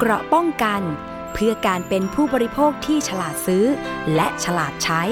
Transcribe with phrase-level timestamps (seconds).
[0.00, 0.82] เกราะป้องกัน
[1.32, 3.64] เพื่อการเป็นผู้บริโภคที่ฉลาดซื้อ
[4.14, 5.02] และฉลาดใช้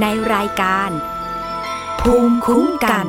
[0.00, 0.90] ในรายการ
[2.00, 3.06] ภูมิคุ้มกัน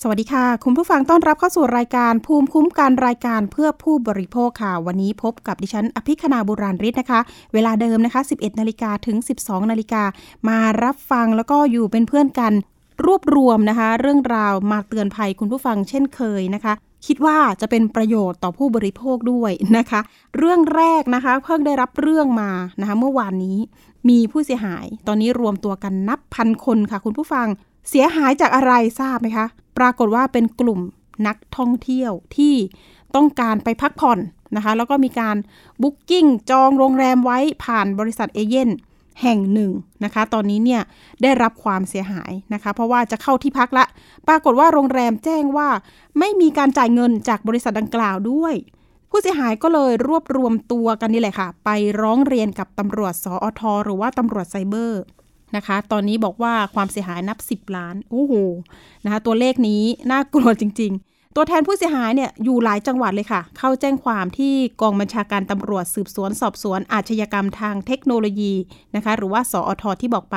[0.00, 7.20] สวัสดีค่ะ คุณผู้ฟังต้อนรับเข้าสู่รายการภูมิคุ้มกันรายการเพื่อผู้บริโภคค่ะ วันนี้พบกับดิฉัน อภิคณาบุราริศนะคะ
[7.52, 10.02] เวลาเดิมนะคะ 11 นาฬิกาถึง 12 นาฬิกา
[10.48, 12.54] มารับฟังแล้วก็อยู่เป็นเพื่อนกัน
[13.04, 16.72] รวบรวมนะคะ เรื่องราวมาเตือนภัยคุณผู้ฟังเช่นเคยนะคะ
[17.06, 20.00] คิดว่าจะเป็นประโยชน์ต่อผู้บริโภคด้วยนะคะ
[20.36, 23.58] เรื่องแรกนะคะ เพิ่งได้รับเรื่องมานะคะ เมื่อวานนี้
[24.08, 27.46] มีผู้เสียหาย ตอนนี้รวมตัวกันนับพันคนค่ะ คุณผู้ฟัง
[27.90, 29.46] เสียหายจากอะไรทราบไหมคะ
[29.78, 30.80] ปรากฏว่าเป็นกลุ่ม
[31.26, 32.54] นักท่องเที่ยวที่
[33.14, 34.18] ต้องการไปพักผ่อน
[34.56, 35.36] นะคะ แล้วก็มีการ
[35.82, 38.70] บุ๊กกิ้งจองโรงแรมไว้ผ่านบริษัทเอเย่น
[39.22, 39.72] แห่งหนึ่ง
[40.04, 40.82] นะคะ ตอนนี้เนี่ย
[41.22, 43.84] ได้รับความเสียหายนะคะ เพราะว่าจะเข้าที่พักละ
[44.28, 45.68] ปรากฏว่าโรงแรมแจ้งว่า
[46.18, 48.54] ไม่มีการจ่ายเงินจากบริษัทดังกล่าวด้วย
[49.10, 55.02] ผู้เสียหายก็เลยรวบรวมตัวกันนี่แหละค่ะ ไปร้องเรียนกับตำรวจสอทหรือว่าตำรวจไซเบอร์
[55.56, 58.32] นะคะ ตอนนี้บอกว่าความเสียหายนับ 10 ล้าน โอ้โห
[59.04, 68.54] นะคะ ตัวเลขนี้น่ากลัวจริง ๆ ตัวแทนผู้เสียหายเนี่ยอยู่หลายจังหวัดเลยค่ะ เข้าแจ้งความที่กองบัญชาการตำรวจสืบสวนสอบสวนอาชญากรรมทางเทคโนโลยี
[68.94, 70.36] นะคะ หรือว่าสอทที่บอกไป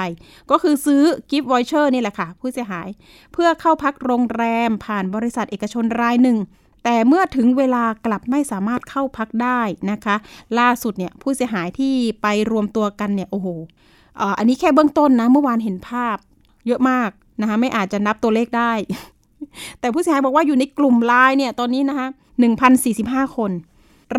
[0.52, 2.88] ก็คือซื้อกิฟต์วอยเชอร์นี่แหละค่ะ ผู้เสียหาย
[3.34, 6.38] เพื่อเข้าพักโรงแรมผ่านบริษัทเอกชนรายหนึ่ง
[6.84, 10.16] แต่เมื่อถึงเวลากลับไม่สามารถเข้าพักได้นะคะ
[10.60, 13.48] ล่าสุดเนี่ยผู้เสียหายที่ไปรวมตัวกันเนี่ยโอ้โห
[14.38, 16.18] อันนี้แค่เบื้องต้นนะเมื่อวานเห็นภาพ
[16.68, 17.10] เยอะมาก
[17.42, 18.72] นะคะไม่อาจจะนับตัวเลขได้
[19.80, 22.08] แต่ผู้เสียหายบอกว่าอยู่ในกลุ่มไลน์เนี่ยตอนนี้นะคะ
[22.72, 23.52] 1,045 คน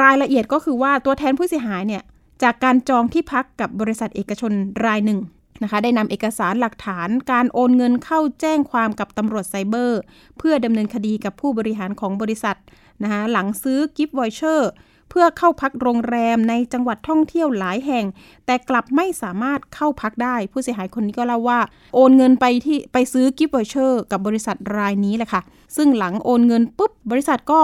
[0.02, 2.02] รายละเอียดก็คือว่าตัวแทนผู้เสียหายเนี่ย
[2.42, 4.52] จากการจองที่พักกับบริษัทเอกชน
[4.86, 5.20] รายหนึ่ง
[5.62, 10.00] นะคะได้นำเอกสารหลักฐานการโอนเงินเข้าแจ้งความกับตำรวจไซเบอร์
[10.38, 12.56] เพื่อดำเนินคดีกับผู้บริหารของบริษัท
[13.02, 14.70] นะคะหลังซื้อ gift voucher
[15.16, 18.04] เพื่อเข้าพักโรงแรมในจังหวัดท่องเที่ยวหลายแห่ง
[18.46, 21.60] แต่กลับไม่สามารถเข้าพักได้ ผู้เสียหายคนนี้ก็เล่าว่า
[21.94, 25.42] โอนเงินไปที่ไปซื้อ gift voucher กับบริษัทรายนี้แหละค่ะ
[25.76, 27.60] ซึ่งหลังโอนเงินปุ๊บบริษัทก็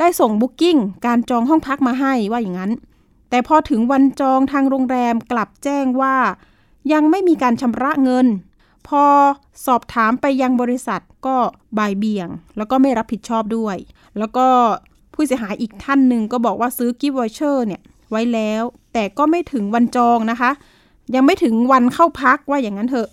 [0.00, 0.76] ได้ส่ง booking
[1.06, 2.72] การจองห้องพักมาให้ว่าอย่างนั้น
[3.30, 6.16] แต่พอถึงวันจองทางโรงแรมกลับแจ้งว่า
[6.92, 8.26] ยังไม่มีการชำระเงิน
[8.88, 9.04] พอ
[9.66, 11.36] สอบถามไปยังบริษัทก็
[11.78, 13.76] บายเบี่ยง แล้วก็ไม่รับผิดชอบด้วย
[14.18, 14.46] แล้วก็
[15.20, 17.80] ผู้เสียหายอีกท่านหนึ่งก็บอกว่าซื้อ gift voucher เนี่ย
[18.10, 18.62] ไว้แล้ว
[18.92, 20.50] แต่ก็ไม่ถึงวันจองนะคะ
[21.14, 23.08] ยังไม่ถึงวันเข้าพักว่าอย่างนั้นเถอะ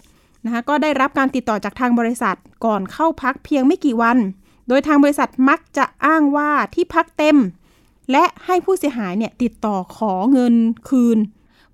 [0.46, 4.18] นะคะก็ได้รับการติดต่อจากทางบริษัทก่อนเข้าพักเพียงไม่กี่วัน
[4.68, 7.38] โดยทางบริษัทมักจะอ้างว่าที่พักเต็ม
[8.12, 10.56] และให้ผู้เสียหายเนี่ยติดต่อขอเงิน
[10.90, 11.18] คืน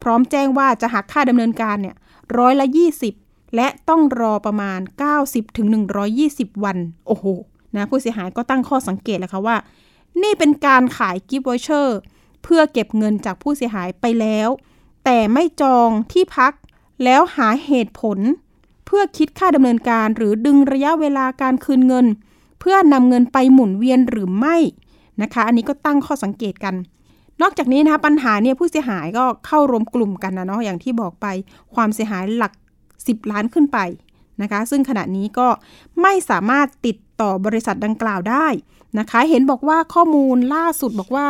[0.04, 1.96] พร้อมแจ้งว่าจะหักค่าดำเนินการเนี่ย
[2.38, 2.66] ร้อยละ
[3.12, 4.80] 20 และต้องรอประมาณ
[5.18, 5.68] 90ถึง
[6.16, 6.78] 120 วัน
[7.08, 7.26] โอ้โห
[7.76, 9.56] นะผู้เสียหายก็ตั้งข้อสังเกตแล้วค่ะว่า
[10.22, 11.98] นี่เป็นการขายกิฟต์วอเชอร์
[12.44, 14.50] เพื่อเก็บเงินจากผู้เสียหายไปแล้ว
[15.06, 16.54] แต่ไม่จองที่พัก
[17.04, 18.20] แล้วหาเหตุผล
[18.86, 22.06] เพื่อคิดค่าดำเนินการหรือดึงระยะเวลาการคืนเงิน
[22.60, 24.58] เพื่อนำเงินไปหมุนเวียนหรือไม่
[25.22, 26.76] นะคะ อันนี้ก็ตั้งข้อสังเกตกัน
[27.42, 31.28] นอกจากนี้นะคะปัญหาเนี่ยผู้เสียหายก็เข้ารวมกลุ่มกันนะเนาะอย่างที่บอกไป
[31.76, 32.54] ความเสียหายหลัก
[32.92, 33.80] 10 ล้านขึ้นไป
[34.42, 35.48] นะคะ ซึ่งขณะนี้ก็
[36.02, 38.48] ไม่สามารถติด ต่อบริษัทดังกล่าวได้
[39.00, 41.28] นะคะ เห็นบอกว่าข้อมูลล่าสุดบอกว่า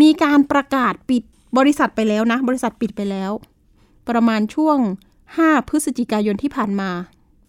[0.00, 1.22] มีการประกาศปิด
[1.58, 3.30] บริษัทไปแล้วนะ บริษัทปิดไปแล้ว
[4.08, 4.78] ประมาณช่วง
[5.24, 6.90] 5 พฤศจิกายนที่ผ่านมา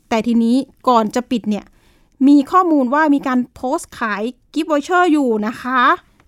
[0.10, 0.58] แต่ทีนี้
[0.90, 1.66] ก่อนจะปิดเนี่ย
[2.28, 4.24] มีข้อมูลว่ามีการโพสต์ขาย
[4.54, 5.82] gift voucher อยู่นะคะ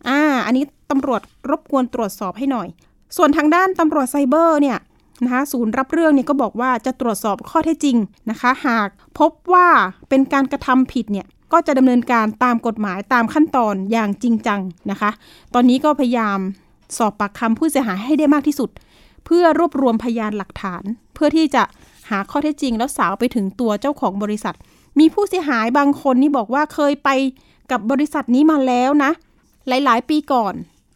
[0.07, 2.67] อ่าอันนี้ตำรวจรบกวนตรวจสอบให้หน่อย
[3.17, 4.77] ส่วนทางด้านตำรวจไซเบอร์เนี่ย
[5.23, 7.97] นะคะศูนย์รับเรื่องเนี่ยก็บอกว่าจะตรวจสอบข้อเท็จจริง
[8.29, 8.87] นะคะ หาก
[9.19, 9.67] พบว่า
[10.09, 14.59] เป็นการกระทำผิดเนี่ยก็จะดำเนินการตามกฎหมายตามขั้นตอนอย่างจริงจัง
[14.91, 15.11] นะคะ
[15.53, 16.39] ตอนนี้ก็พยายาม
[16.97, 18.69] สอบปากคำผู้เสียหายให้ได้มากที่สุด
[19.25, 21.63] เพื่อรวบรวมพยานหลักฐาน เพื่อที่จะ
[22.09, 24.55] หาข้อเท็จจริง แล้วสาวไปถึงตัวเจ้าของบริษัท
[24.99, 27.09] มีผู้เสียหายบางคนนี่บอกว่าเคยไป
[27.71, 29.11] กับบริษัทนี้มาแล้วนะ
[29.67, 30.53] หลาย ๆ ปีก่อน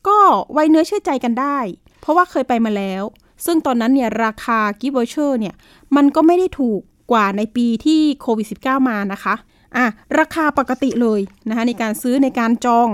[0.07, 0.19] ก็
[0.53, 1.57] ไว้เนื้อเชื่อใจกันได้
[2.01, 3.03] เพราะว่าเคยไปมาแล้ว
[3.45, 5.53] ซึ่งตอนนั้นเนี่ยราคากิฟต์วอเชอร์เนี่ย
[5.95, 6.79] มันก็ไม่ได้ถูก
[7.11, 9.35] กว่าในปีที่โควิด -19 มานะคะ
[9.77, 9.85] อะ
[10.19, 11.19] ราคาปกติเลย
[11.49, 12.87] นะคะในการซื้อในการจอง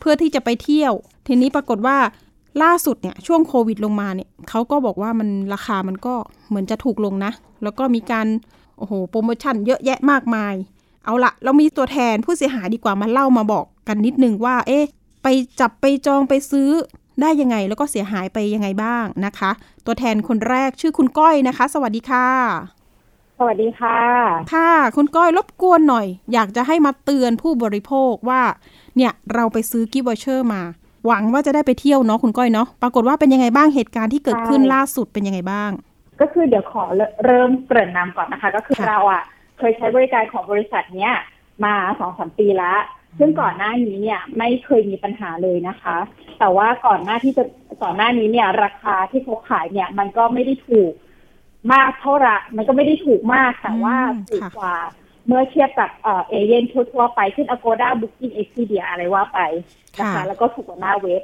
[0.00, 0.92] เพื่อที่จะไปเที่ยว
[1.26, 1.98] ทีนี้ปรากฏว่า
[2.62, 6.14] ล่าสุดเนี่ยช่วงโควิดลงมาเนี่ยเขาก็บอกว่ามันราคามันก็
[6.48, 7.32] เหมือนจะถูกลงนะ
[7.62, 8.26] แล้วก็มีการ
[8.78, 10.54] โอ้โหโปรโมชั่นเยอะแยะมากมาย
[11.04, 14.84] เอาละเรามีตัวแทนผู้เสียหายดีกว่ามาเล่ามาบอกกันนิดนึงว่า เอ๊ะ
[15.22, 15.26] ไป
[15.60, 16.70] จับไปจองไปซื้อ
[17.20, 19.50] ได้ยังไงแล้วก็เสียหายไปยังไงบ้างนะคะ
[19.86, 22.28] ตัวแทนคนแรกชื่อคุณก้อยนะคะ สวัสดีค่ะ
[23.38, 23.98] สวัสดีค่ะ
[24.54, 28.42] ค่ะ คุณก้อยรบกวนหน่อย อยากจะให้มาเตือนผู้บริโภคว่า
[28.96, 30.62] เนี่ยเราไปซื้อกิฟต์วอเชอร์มา
[31.06, 35.70] หวังว่าจะได้ไปเที่ยวเนาะคุณก้อยเนาะปรากฏว่าเป็นยังไงบ้างเหตุการณ์ที่เกิดขึ้นใช่ล่าสุดเป็นยังไงบ้าง
[36.20, 36.84] ก็คือเดี๋ยวขอ
[37.24, 39.22] เริ่มเกริ่นนำก่อนนะคะ ก็คือค่ะเราอะ
[39.58, 41.12] เคยใช้บริการของบริษัทเนี้ย
[41.64, 42.78] มาสองสามปีแล้ว
[43.18, 45.96] ซึ่งก่อนหน้านี้เนี่ยไม่เคยมีปัญหาเลยนะคะ
[46.38, 47.44] แต่ว่าก่อนหน้าที่จะ
[47.82, 50.92] ก่อนหน้านี้เนี่ย ราคาที่เขาขายเนี่ย มันก็ไม่ได้ถูก
[51.72, 54.76] มากเท่าไหร่มันก็ไม่ได้ถูกมากแต่ว่าอืมถูกค่ะกว่า
[55.26, 59.40] เมื่อเทียบกับเอ่อเอเย่นทั่วๆไปเช่น Agoda Booking Expedia อะไรว่าไป
[59.98, 61.22] นะคะค่ะแล้วก็ถูกกว่าหน้าเว็บ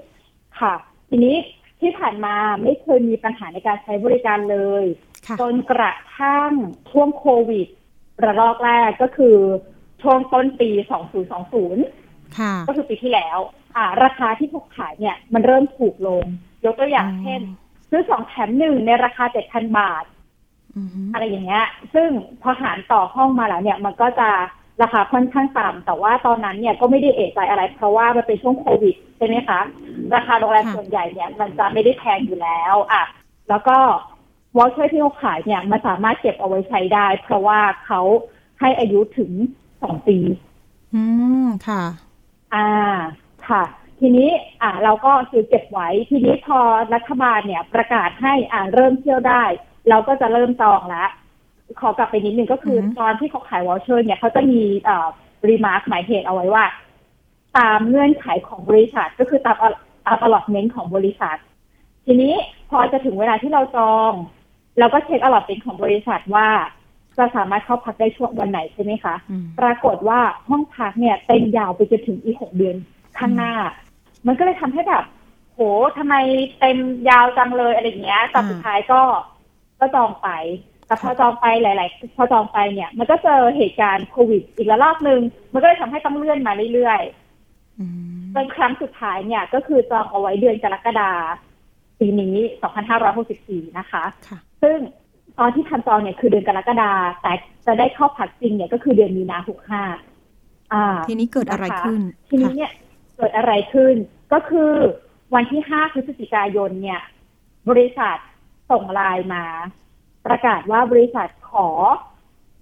[0.60, 0.75] ค่ะ
[1.08, 1.36] ทีนี้
[1.81, 4.84] ที่ผ่านมาไม่เคยมีปัญหาในการใช้บริการเลย
[5.26, 6.50] ค่ะจนกระทั่ง
[6.90, 7.69] ช่วงโควิด
[8.25, 9.36] ระลอกแรกก็คือ
[10.02, 10.70] ช่วงต้นปี
[11.55, 13.38] 2020ค่ะก็คือปีที่แล้ว
[13.76, 16.25] อ่า ราคาที่เขาขายเนี่ย มันเริ่มถูกลง
[16.64, 17.41] ยกตัวอย่างเช่น
[17.91, 20.05] ซื้อสองแถมหนึ่งในราคา 7,000 บาท
[20.76, 22.08] อืมอะไรอย่างเงี้ย ซึ่ง
[22.43, 24.31] พอหารต่อห้องมาแล้วเนี่ย มันก็จะ
[24.82, 29.61] ราคาค่อนข้างต่ำแต่ว่าตอนนั้นเนี่ยก็ไม่ได้เอะใจอะไร เพราะว่ามันเป็นช่วงโควิดใช่ไหมคะ
[30.14, 33.05] ราคาโรงแรมค่ะส่วนใหญ่เนี่ย มันจะไม่ได้แพงอยู่แล้วอะ
[33.49, 33.76] แล้วก็
[34.58, 38.00] voucher ที่เขาขายเนี่ยมันสามารถเก็บเอาไว้ใช้ได้ เพราะว่าเขา
[38.61, 39.31] ให้อายุถึง
[39.82, 40.19] สองปี
[40.94, 41.03] อื
[41.44, 41.82] มค่ะ
[42.55, 42.69] อ่า
[43.49, 43.62] ค่ะ
[44.00, 44.31] ทีนี้
[44.62, 46.61] อ่าเราก็ซื้อเก็บไว้ ทีนี้พอ
[46.94, 49.43] รัฐบาลเนี่ย ประกาศให้อ่าเริ่มเที่ยวได้
[49.88, 51.11] เราก็จะเริ่มจองแล้ว
[51.81, 55.09] ขอกลับไปนิดนึงก็คือออฮึตอนที่เขาขาย voucher เนี่ยเขาจะมีเอ่อ
[55.49, 56.65] remark หมายเหตุเอาไว้ว่า
[57.59, 59.56] ตามเงื่อนไขของบริษัทก็คือตาม
[60.06, 61.37] ตามอลอตเมนต์ของบริษัท
[62.06, 62.35] ทีนี้
[62.71, 64.12] พอจะถึงเวลาที่เราจอง
[64.79, 66.49] เราก็เช็คอลอตเมนต์ของบริษัทว่า
[67.20, 72.76] จะสามารถเข้าพักได้ช่วงวันไหนใช่ไหมคะอืมปรากฏว่าห้องพักเนี่ยเต็มยาวไปจนถึงอีกหกเดือน
[73.19, 73.52] ข้างหน้า
[74.26, 75.05] มันก็เลยทำให้แบบ
[75.55, 75.61] โห
[75.99, 76.14] ทำไม
[76.61, 76.78] เต็ม
[77.08, 79.00] ยาวจังเลยอะไรอย่างเงี้ยแต่อ่าสุดท้ายก็
[79.81, 80.28] ก็จองไป
[80.87, 85.20] แต่พอจองไปหลาย ๆ พอจองไปเนี่ย มันก็เจอเหตุการณ์โควิด อีกระลอกหนึ่ง
[85.52, 87.00] มันก็เลยทำให้ต้องเลื่อนมาเรื่อย
[87.78, 87.84] อื
[88.19, 91.11] มๆจนครั้งสุดท้ายเนี่ย ก็คือจองเอาไว้เดือนกรกฎา
[92.00, 92.34] ปีนี้
[93.06, 94.78] 2564 นะคะค่ะซึ่ง
[95.40, 96.92] ตอนที่ทำจองเนี่ยคือเดือนกรกฎา
[97.22, 97.32] แต่
[97.66, 99.82] จะได้เข้าพักจริงเนี่ยก็คือเดือนมีนาหกห้า
[100.72, 102.72] อ่าทีนี้เกิดอะไรนะคะขึ้น ทีนี้ค่ะเนี่ย
[103.16, 103.94] เกิดอะไรขึ้น
[104.32, 104.72] ก็คือ
[105.34, 107.00] วันที่ห้าพฤศจิกายนเนี่ย
[107.70, 108.16] บริษัท
[108.70, 109.44] ส่งไลน์มา
[110.26, 111.69] ประกาศว่าบริษัทขอ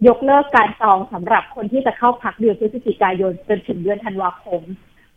[0.09, 4.63] ยกเลิกการจองสำหรับคนที่จะเข้าพักเดือนพฤศจิกายนจนถึงเดือนธันวาคม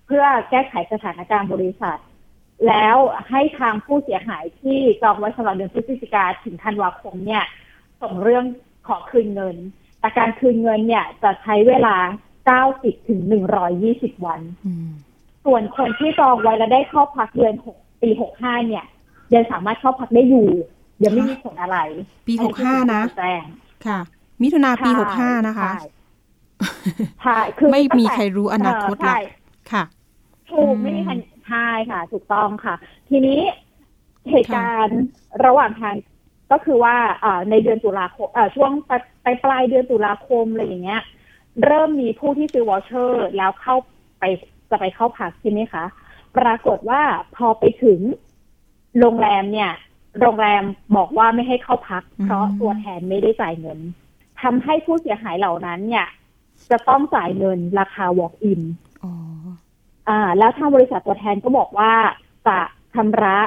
[0.06, 2.00] เพื่อแก้ไขสถานการณ์บริษัท
[2.68, 2.98] แล้ว
[3.30, 7.44] ให้ทางผู้เสียหายที่จองไว้สำหรับเดือนพฤศจิกาถึงธันวาคมเนี่ย
[8.02, 8.46] ส่งเรื่อง
[8.88, 9.56] ขอคืนเงิน
[10.00, 11.96] แต่การคืนเงินเนี่ยจะใช้เวลา
[12.58, 13.22] 90 ถึง
[13.74, 14.90] 120 วันอืม
[15.46, 18.10] ส่วนคนที่จองไว้แล้วได้เข้าพักเดือนหกปี
[18.40, 18.86] 65 เนี่ย
[19.34, 20.48] ยังสามารถเข้าพักได้อยู่
[21.04, 21.78] ยังไม่มีผลอะไร
[22.28, 23.46] ปีอัหกห้านะแจ้ง
[23.86, 24.00] ค่ะ
[24.42, 25.82] มิถุนาปีใช่หกห้านะคะใช่
[27.24, 29.84] ใช่คือไม่มีใครรู้อนาคตเใช่ละค่ะ
[30.52, 31.14] ถูกอืมไม่มีใคร
[31.52, 32.76] ใช่ค่ะ ถูกต้องค่ะ
[33.10, 33.40] ทีนี้
[34.32, 35.00] เหตุการณ์
[35.46, 35.96] ระหว่างทาง
[36.52, 41.02] ก็คือว่าเอ่อในเดือนตุลาคมเอ่อช่วงปลายปลายปลายเดือนตุลาคมอะไรอย่างเงี้ย
[41.66, 43.76] เริ่มมีผู้ที่ซื้อวอชเชอร์แล้วเข้า
[44.20, 44.24] ไป
[44.70, 45.84] จะไปเข้าพักใช่ไหมคะ
[46.38, 47.02] ปรากฏว่า
[47.36, 48.00] พอไปถึง
[49.00, 49.72] โรงแรมเนี่ย
[50.20, 50.64] โรงแรม
[50.98, 53.80] บอกว่าไม่ให้เข้าพัก เพราะอืมตัวแทนไม่ได้จ่ายเงิน
[54.42, 56.08] ทำให้ผู้เสียหายเหล่านั้นเนี่ย
[56.72, 58.91] จะต้องจ่ายเงินราคา walk in อ๋อ
[60.10, 61.92] อ่า แล้วทางบริษัทตัวแทนก็บอกว่า
[62.48, 62.60] จะ
[62.94, 63.38] ชำระ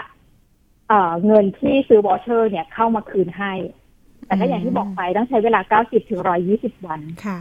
[0.89, 3.53] เอ่อเงินที่ซื้อวอเชอร์ เนี่ยเข้ามาคืนให้
[4.27, 6.21] แต่ก็อย่างที่บอกไปต้องใช้เวลา90ถึง
[6.55, 7.39] 120วันค่ะ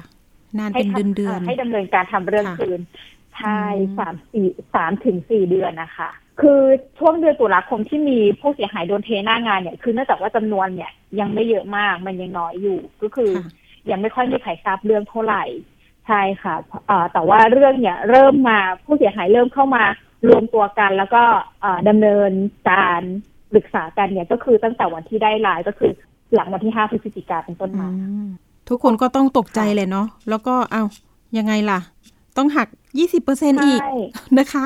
[0.57, 2.79] นานให้เป็นทำเดือนเดือนให้ดำเนินการทำเรื่องค่ะคืน
[3.37, 6.09] ใช่อืมสามสี่สามถึงสี่เดือนนะคะ
[6.41, 6.61] คือ
[6.99, 13.51] ช่วงเดือนตุลาคมที่มีผู้เสียหายโดนเทหน้างานเนี่ย คือเนื่องจากว่าจำนวนเนี่ยยังไม่เยอะมากมันยังน้อยอยู่ ก็คือค่ะ
[13.91, 15.43] ยังไม่ค่อยมีใครทราบเรื่องเท่าไหร่
[16.07, 16.55] ใช่ค่ะ
[16.87, 19.83] เอ่อแต่ว่าเรื่องเนี่ยเริ่มมาผู้เสียหายเริ่มเข้ามา
[20.29, 21.23] รวมตัวกัน แล้วก็
[21.61, 22.31] เอ่อดำเนิน
[22.69, 23.01] การ
[23.51, 25.91] ปรึกษากันเนี่ยก็คือตั้งแต่วันที่ได้ไลน์ก็คือ
[26.33, 27.89] หลังวันที่ห้าพฤศจิกาเป็นต้นอืมา
[28.25, 28.27] ม
[28.69, 30.83] ทุกคนก็ต้องตกใจค่ะเลยเนาะแล้วก็เอา
[31.37, 31.79] ยังไงล่ะ
[32.37, 32.67] ต้องหัก
[32.97, 33.95] ยี่สิบเปอร์เซ็นอีกใช่
[34.39, 34.65] นะคะ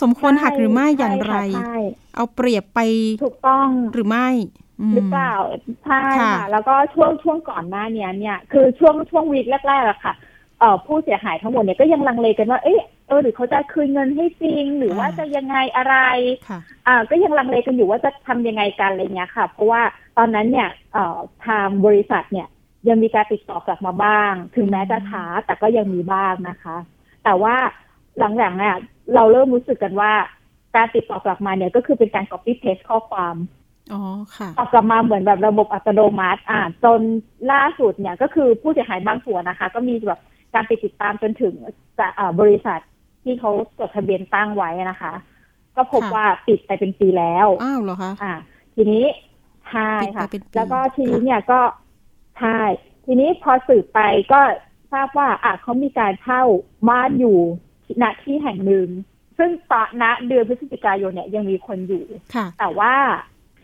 [0.00, 1.76] สมควรหักหรือไม่อย่างไรใช่ค่ะใช่
[2.14, 2.80] เอาเปรียบไป
[3.24, 4.28] ถูกต้องหรือไม่
[4.90, 5.34] มหรือเปล่า
[5.84, 10.31] ใช่ค่ะค่ะ แล้วก็ช่วงช่วงก่อนหน้าเนี้ยเนี่ย คือช่วงช่วงวีคแรกๆอะค่ะเอ่อ
[10.86, 15.96] ผู้เสียหายทั้งหมดเนี่ยก็ยังลังเลกันว่าเอ๊ะเออหรือเขาจะคืนเงินให้จริง หรือว่าจะยังไงอะไร
[16.48, 19.82] ค่ะอ่าก็ยังลังเลกันอยู่ว่าจะทำยังไงกันอะไรเงี้ยค่ะ เพราะว่า
[20.16, 22.48] ตอนนั้นเนี่ยเอ่อทางบริษัทเนี่ย
[22.88, 26.76] ยังมีการติดต่อกลับมาบ้าง ถึงแม้จะช้าแต่ก็ยังมีบ้างนะคะ
[27.24, 27.56] แต่ว่า
[28.18, 28.76] หลังๆเนี่ย
[29.14, 30.12] เราเริ่มรู้สึกกันว่า
[30.76, 33.36] การติดต่อกลับมาเนี่ยก็คือเป็นการ copy paste ข้อความ
[33.92, 34.02] อ๋อ
[34.36, 37.00] ค่ะตอบกลับมาเหมือนแบบระบบอัตโนมัติ อ่าจน
[37.52, 40.20] ล่าสุดเนี่ยก็คือผู้เสียหายบางส่วนนะคะ ก็มีแบบ
[40.54, 41.54] การไปติดตามจนถึง
[41.98, 42.80] จะอ่าบริษัท
[43.22, 45.12] ที่เขาจดทะเบียนตั้งไว้นะคะ
[45.76, 48.32] ก็พบค่ะว่าปิดไปเป็นปีแล้วอ้าวเหรอคะอ่า
[48.74, 49.04] ทีนี้
[49.68, 51.60] ใช่ปิดไปค่ะเป็นปีแล้วก็ทีนี้เนี่ยก็
[52.38, 52.58] ใช่
[53.04, 54.00] ทีนี้พอสืบไป
[54.32, 54.40] ก็
[54.92, 56.42] ทราบว่าอะเขามีการเช่า
[56.88, 57.38] บ้านอยู่
[58.02, 58.88] ณที่แห่งหนึ่ง
[59.38, 62.04] ซึ่งตอนณเดือนพฤศจิกายนเนี่ยยังมีคนอยู่
[62.34, 62.94] ค่ะแต่ว่า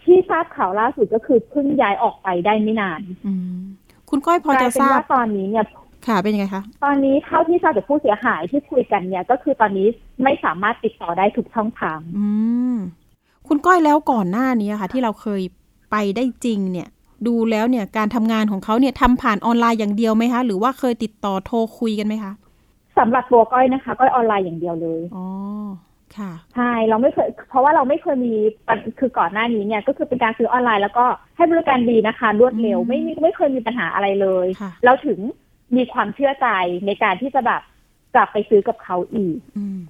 [0.02, 3.60] ที่ทราบข่าวล่าสุดก็คือเพิ่งย้ายออกไปได้ไม่นานอืม
[4.10, 5.64] คุณก้อยพอกลาจะยเป็นทราบว่าตอนนี้เนี่ย
[6.08, 9.86] ค่ะเป็นยังไงคะตอนนี้เท่าที่ทราบจากผู้เสียหายที่คุยกันเนี่ย ก็คือตอนนี้
[10.22, 12.26] ไม่สามารถติดต่อได้ทุกช่องทางอื
[12.74, 12.76] ม
[13.48, 15.42] คุณก้อยแล้วก่อนหน้านี้ค่ะ ที่เราเคย
[15.90, 16.88] ไปได้จริงเนี่ย
[17.26, 22.32] ดูแล้วเนี่ยการทำงานของเขาเนี่ยทำผ่านออนไลน์อย่างเดียวไหมคะ หรือว่าเคยติดต่อโทรคุยกันไหมคะ
[22.98, 25.26] สำหรับตัวก้อยนะคะก้อยออนไลน์อย่างเดียวเลยอ๋อ
[26.16, 28.34] ค่ะใช่เราไม่เคย เพราะว่าเราไม่เคยมี
[28.66, 31.04] ปัญคือก่อนหน้านี้เนี่ย ก็คือเป็นการซื้อออนไลน์แล้วก็
[31.36, 35.18] ให้บริการดีนะคะ รวดเร็วอืมไม่มีไม่เคยมีปัญหาอะไรเลยค่ะเราถึง
[35.76, 36.48] มีความเชื่อใจ
[36.86, 37.62] ในการที่จะแบบ
[38.14, 39.80] กลับไปซื้อกับเขาอีกอืม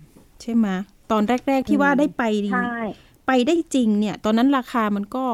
[0.40, 0.66] ใช่ไหม
[1.10, 2.22] ตอนแรก ๆ ที่ว่าอืมได้ไป
[2.54, 2.78] ใช่
[3.26, 5.24] ไปได้จริงเนี่ย ตอนนั้นราคามันก็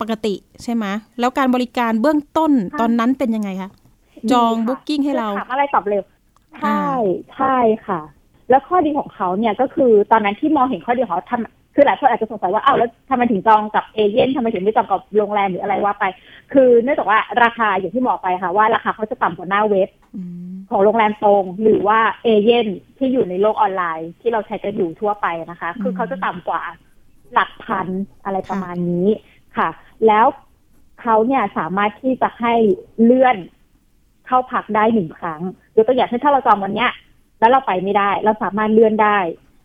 [0.00, 0.84] ปกติใช่ไหม
[1.20, 3.70] แล้วการบริการเบื้องต้นตอนนั้นเป็นยังไงคะ
[4.32, 6.02] จองดีค่ะบุ๊กกิ้งให้เราคือถามอะไรตอบเร็ว
[6.60, 6.96] ใช่อ่า
[7.36, 8.00] ใช่ค่ะ
[8.50, 16.04] แล้วข้อดีของเขาเนี่ยก็คือตอนนั้นที่มองเห็นข้อดีของเขาทำ คือหลายคนอาจจะสงสัยว่าอ้าวแล้วทำไมถึงจองกับเอเย่นทำไมถึงไม่จองกับโรงแรมหรืออะไรว่าไป
[16.52, 22.66] คือเนื่องจากว่าราคาอย่างที่บอกไปค่ะ ว่าราคาเขาจะต่ำกว่าหน้าเว็บอืมของโรงแรมตรง หรือว่าเอเย่น
[22.98, 26.62] ที่อยู่ในโลกออนไลน์ ที่เราใช้กันอยู่ทั่วไปนะคะ คือเขาจะต่ำกว่า
[27.32, 27.86] หลักพัน
[28.24, 29.08] อะไรประมาณนี้
[29.56, 29.68] ค่ะ
[30.06, 30.26] แล้ว
[31.02, 32.54] เขาเนี่ยสามารถที่จะให้
[33.02, 33.36] เลื่อน
[34.26, 35.42] เข้าพักได้หนึ่งครั้ง
[35.76, 36.90] ยกตัวอย่างเช่นถ้าเราจองวันเนี้ย
[37.40, 39.18] แล้วเราไปไม่ได้ เราสามารถเลื่อนได้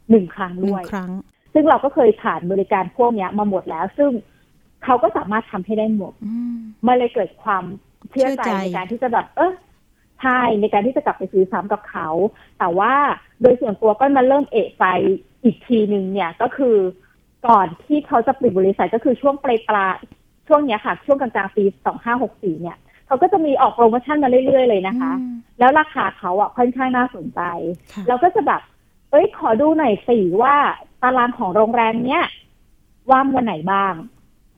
[0.10, 1.12] หนึ่งครั้งหนึ่ด้งวยครั้ง
[1.54, 4.12] ซึ่งเราก็เคยผ่านบริการพวกเนี้ยมาหมดแล้ว ซึ่ง
[4.84, 6.58] เขาก็สามารถทำให้ได้หมดอืม
[6.88, 7.64] มันเลยเกิดความ
[8.10, 9.54] เชื่อใจเชื่อใจในการที่จะแบบเออ
[10.22, 12.08] ใช่ในการที่จะกลับไปซื้อซ้ำกับเขา
[12.60, 12.94] แต่ว่า
[13.42, 14.86] โดยส่วนตัวก็มาเริ่มเอะใจ
[15.44, 16.78] อีกทีหนึ่งเนี่ยก็คือ
[17.48, 19.96] ก่อนที่เขาจะปิดบริษัทก็คือช่วงปลายปลาย
[20.48, 27.42] ช่วงเนี้ยค่ะ ช่วงกลางๆปีสองห้าหกสี่เนี่ยเขาก็จะมีออกโปรโมชั่นมาเรื่อยๆเลยนะคะอืมแล้วราคาเขาอะค่อนข้างน่าสนใจ
[27.94, 28.62] ค่ะเราก็จะแบบ
[29.14, 30.56] เอ้ยขอดูหน่อยสิว่า
[31.04, 32.24] ตารางของโรงแรมเนี้ย
[33.12, 33.94] ว่างวันไหนบ้าง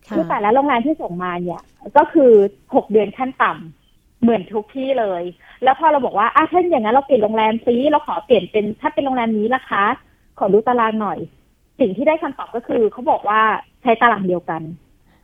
[0.08, 1.62] ค่ะคือแต่ละโรงแรมที่ส่งมาเนี่ย
[1.98, 2.32] ก็คือ
[2.76, 5.24] หกเดือนขั้นต่ำเหมือนทุกที่เลย
[5.64, 9.86] แล้วพอเราบอกว่าอะถ้าอย่างนั้นเราเปลี่ยนโรงแรมซิเราขอเปลี่ยนเป็นถ้าเป็นโรงแรมนี้ล่ะคะ
[10.40, 11.20] ขอดูตารางหน่อย
[11.80, 13.42] สิ่งที่ได้คำตอบก็คือเขาบอกว่า
[13.82, 14.62] ใช้ตารางเดียวกัน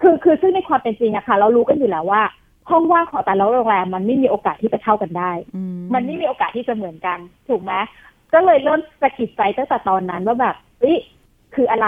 [0.01, 2.21] คือคือซึ่งในความเป็นจริงอะค่ะ เรารู้กันอยู่แล้วว่า
[2.69, 5.61] ห้องว่างของแต่ละโรงแรมมันไม่มีโอกาสที่จะเท่ากันได้อื
[5.93, 7.17] มันไม่มีโอกาสที่จะเหมือนกัน
[7.49, 7.73] ถูกไหม
[8.33, 10.97] ก็เลยเริ่มสะกิดใจตั้งแต่ตอนนั้นว่าแบบเฮ้ย
[11.55, 11.87] คืออะไร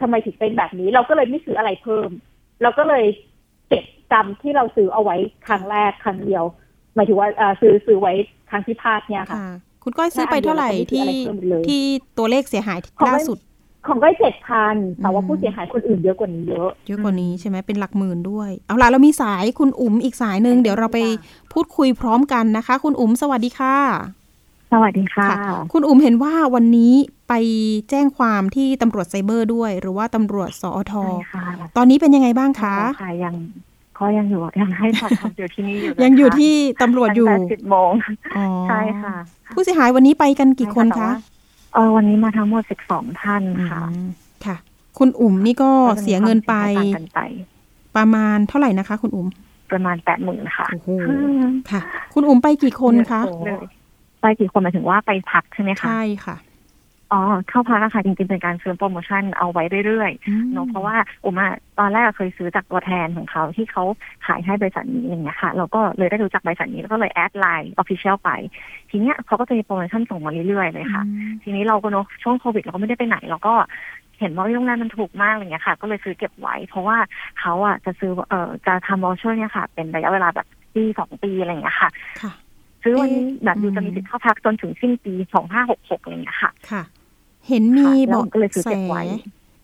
[0.00, 2.10] ทำไมถึงเป็นแบบนี้ เราก็เลยไม่ซื้ออะไรเพิ่ม
[2.62, 3.04] เราก็เลย
[3.68, 5.16] เก็บจำที่เราซื้อเอาไว้
[5.46, 6.44] ครั้งแรกครั้งเดียว
[6.94, 8.12] หมายถึงว่าเอ่อซื้อซื้อไว้
[8.50, 9.48] ครั้งที่พลาดเนี่ยค่ะค่ะ
[9.82, 11.82] คุณก้อยซื้อไปเท่าไหร่ใช่ที่อันเดียวเราไม่ซื้ออะไรเพิ่มเลยที่
[12.18, 13.38] ตัวเลขเสียหายของล่าไม่สุด
[13.86, 20.98] ของก็เจ็ดพันแต่ว่าอืมผู้เสียหายคนอื่นเยอะกว่านี้เยอะเยอะกว่านี้ใช่ไหมเป็นหลักหมื่นด้วย เอาล่ะเรามีสายคุณอุ๋มอีกสายหนึ่งเดี๋ยวเราไป
[21.52, 24.23] พูดคุยพร้อมกันนะคะ คุณอุ๋มสวัสดีค่ะ
[24.76, 25.28] สวัสดีค่ะ
[25.72, 26.92] คุณอุ๋มเห็นว่าวันนี้
[27.28, 27.34] ไป
[27.90, 31.44] แจ้งความที่ตำรวจไซเบอร์ด้วย หรือว่าตำรวจสอทใช่ค่ะ
[31.76, 33.34] ตอนนี้เป็นยังไงบ้างคะค่ะยัง
[33.98, 37.90] ก็ยังอยู่ยังให้ปากคำอยู่ที่นี่อยู่นะคะยังอยู่ที่ตำรวจอยู่ตั้งแต่สิบโมง
[38.36, 39.16] อ๋อใช่ค่ะ
[39.54, 41.16] ผู้เสียหายวันนี้ไปกันกี่คนใช่คะแต่ว่า
[41.74, 44.06] เออวันนี้มาทั้งหมดสิบสองท่านค่ะอืม
[44.44, 44.56] ค่ะ
[44.98, 47.20] คุณอุ๋มนี่ก็ก็จะมีเสียเงินไปความเสียหายต่างกันไป
[47.96, 49.26] ประมาณเท่าไหร่นะคะ คุณอุ๋ม
[49.70, 50.88] ประมาณแปดหมื่นค่ะโอ้โห
[51.70, 51.80] ค่ะ
[52.14, 53.66] คุณอุ๋มไปกี่คนคะเยอเลย
[54.24, 56.36] ไปกี่คนหมายถึงว่าไปพักใช่ไหมคะใช่ค่ะ
[57.12, 63.84] อ๋อเข้าพักอะค่ะจริงๆเป็นการซื้อโปรโมชั่นเอาไว้เรื่อยๆอืมเนอะเพราะว่าอุมอะตอนแรกเคยซื้อจากตัวแทนของเขาที่เขา
[64.26, 68.30] ขายให้บริษัทนี้อย่างเงี้ยค่ะเราก็เลยได้รู้จักบริษัทนี้แล้วก็เลย add ไลน์ official ไป
[68.90, 73.54] ทีเนี้ยเขาก็จะมีโปรโมชั่นส่งมาเรื่อยๆเลยค่ะอืมทีนี้เราก็เนอะช่วงโควิดเราก็ไม่ได้ไปไหนเราก็
[74.20, 76.96] เห็นว่าโรงแรมมันถูกมากอะไรเงี้ยค่ะ ก็เลยซื้อเก็บไว้ เพราะว่า
[77.40, 81.90] เขาอะจะซื้อเอ่อจะทำ voucher เนี่ยค่ะ เป็นระยะเวลาแบบปีสองปีอะไรเงี้ยค่ะ
[82.22, 82.32] ค่ะ
[82.84, 86.82] ซื้อวันนี้เอ๊ะแบบอยู่อืมจะมีสิทธิ์เข้าพักจนถึงสิ้นปีสองห้าหกหกอะไรเงี้ยค่ะ ค่ะ
[87.48, 89.02] เห็นมีค่ะแล้วเบาะก็เลยซื้อแสเก็บไว้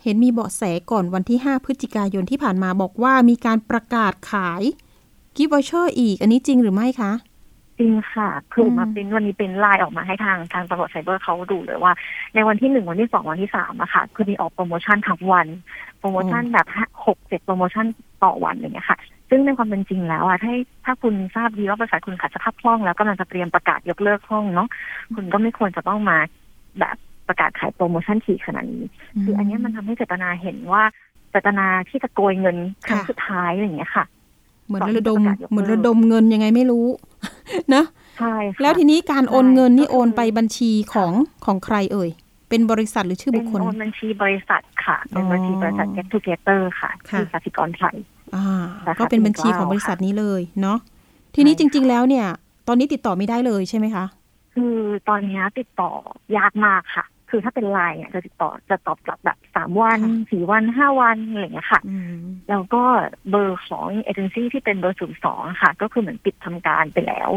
[0.02, 4.62] เห็นมีเบาะแสก่อนวันที่5พฤศจิกายนที่ผ่านมาบอกว่ามีการประกาศขาย
[5.36, 7.12] gift voucher อีก อันนี้จริงหรือไม่คะ
[7.78, 11.92] จริงค่ะคืออืมมาเป็นวันนี้เป็นไลน์ออกมาให้ทางทางตำรวจไซเบอร์เขาดูเลยว่า
[12.34, 15.46] ในวันที่หนึ่งวันที่สองวันที่สามอะค่ะ คือมีออกโปรโมชั่นทั้งวัน
[15.98, 16.66] โปรโมชั่นแบบ
[17.06, 17.86] หกเจ็ดโปรโมชั่น
[18.24, 18.98] ต่อวันอย่างเงี้ยค่ะ
[19.30, 20.52] ซึ่งในความเป็นจริงแล้วอะถ้า
[20.84, 24.68] ถ้าคุณทราบดีว่าบริษัทคุณขาดสภาพคล่องแล้วกำลังจะเตรียมประกาศยกเลิกห้องเนาะ
[25.14, 26.16] คุณก็ไม่ควรจะต้องมา
[26.80, 26.96] แบบ
[27.28, 28.84] ประกาศขายโปรโมชั่นถี่ขนาดนี้
[29.22, 30.82] คืออันเนี้ยมันทำให้เจตนาเห็นว่า
[31.30, 32.56] เจตนาที่จะโกยเงิน
[32.86, 34.04] ครั้งค่ะสุดท้ายอะไรอย่างเงี้ยค่ะ
[34.66, 36.86] เหมือนก่อนที่ระดมจะประกาศยกเลิกเหมือนระดมเงินยังไงไม่รู้
[37.74, 37.84] นะ
[38.18, 41.12] ใช่ค่ะแล้วทีนี้การโอนใช่เงินนี่ก็คือโอนไปบัญชีของ
[41.44, 42.10] ของใครเอ่ย
[42.48, 48.19] เป็นบริษัทหรือชื่อเป็บุนคคลโอนบัญชีบริษัทค่ะ เป็นบัญชีบริษัทอ๋อ Get Together ค่ะค่ะที่กสิกรไทยอ่าสาขา
[48.98, 50.78] ก็เป็นบัญชีของบริษัทนี้เลยเนาะ
[51.34, 52.26] ทีนี้ใช่จค่ะริง ๆ แล้วเนี่ย
[52.68, 54.04] ตอนนี้ติดต่อไม่ได้เลยใช่ไหมคะ
[54.54, 54.76] คือ
[55.08, 55.90] ตอนเนี้ยติดต่อ
[56.38, 62.14] ยากมากค่ะ คือถ้าเป็นไลน์เนี่ยจะติดต่อจะตอบกลับแบบสามวันค่ะสี่วันห้าวันอะไรอย่างเงี้ยค่ะอืม
[62.50, 62.82] แล้วก็
[63.30, 67.30] เบอร์ของเอเจนซี่ที่เป็นเบอร์ศูนย์สองค่ะ ก็คือเหมือนปิดทำการไปแล้ว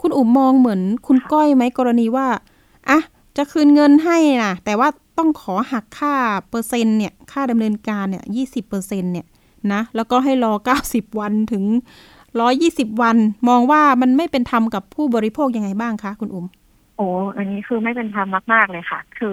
[0.00, 2.26] คุณอุ๋มมองเหมือนคุณค่ะก้อยไหมกรณีว่า
[2.88, 3.00] อะ
[3.36, 4.88] จะคืนเงินให้นะแต่ว่า
[5.18, 6.14] ต้องขอหักค่า
[6.50, 9.26] เปอร์เซ็นต์เนี่ย ค่าดำเนินการเนี่ยยี่สิบเปอร์เซ็นเนี่ย
[9.74, 11.64] นะ แล้วก็ให้รอเก้าสิบวันถึง
[12.40, 13.16] ร้อยี่สิบวัน
[13.48, 16.46] มองว่ามันไม่เป็นธรรมกับผู้บริโภคยังไงบ้างคะคุณอุ๋ม
[16.96, 19.32] โอ้อันนี้คือไม่เป็นธรรมมาก ๆ เลยค่ะ คือ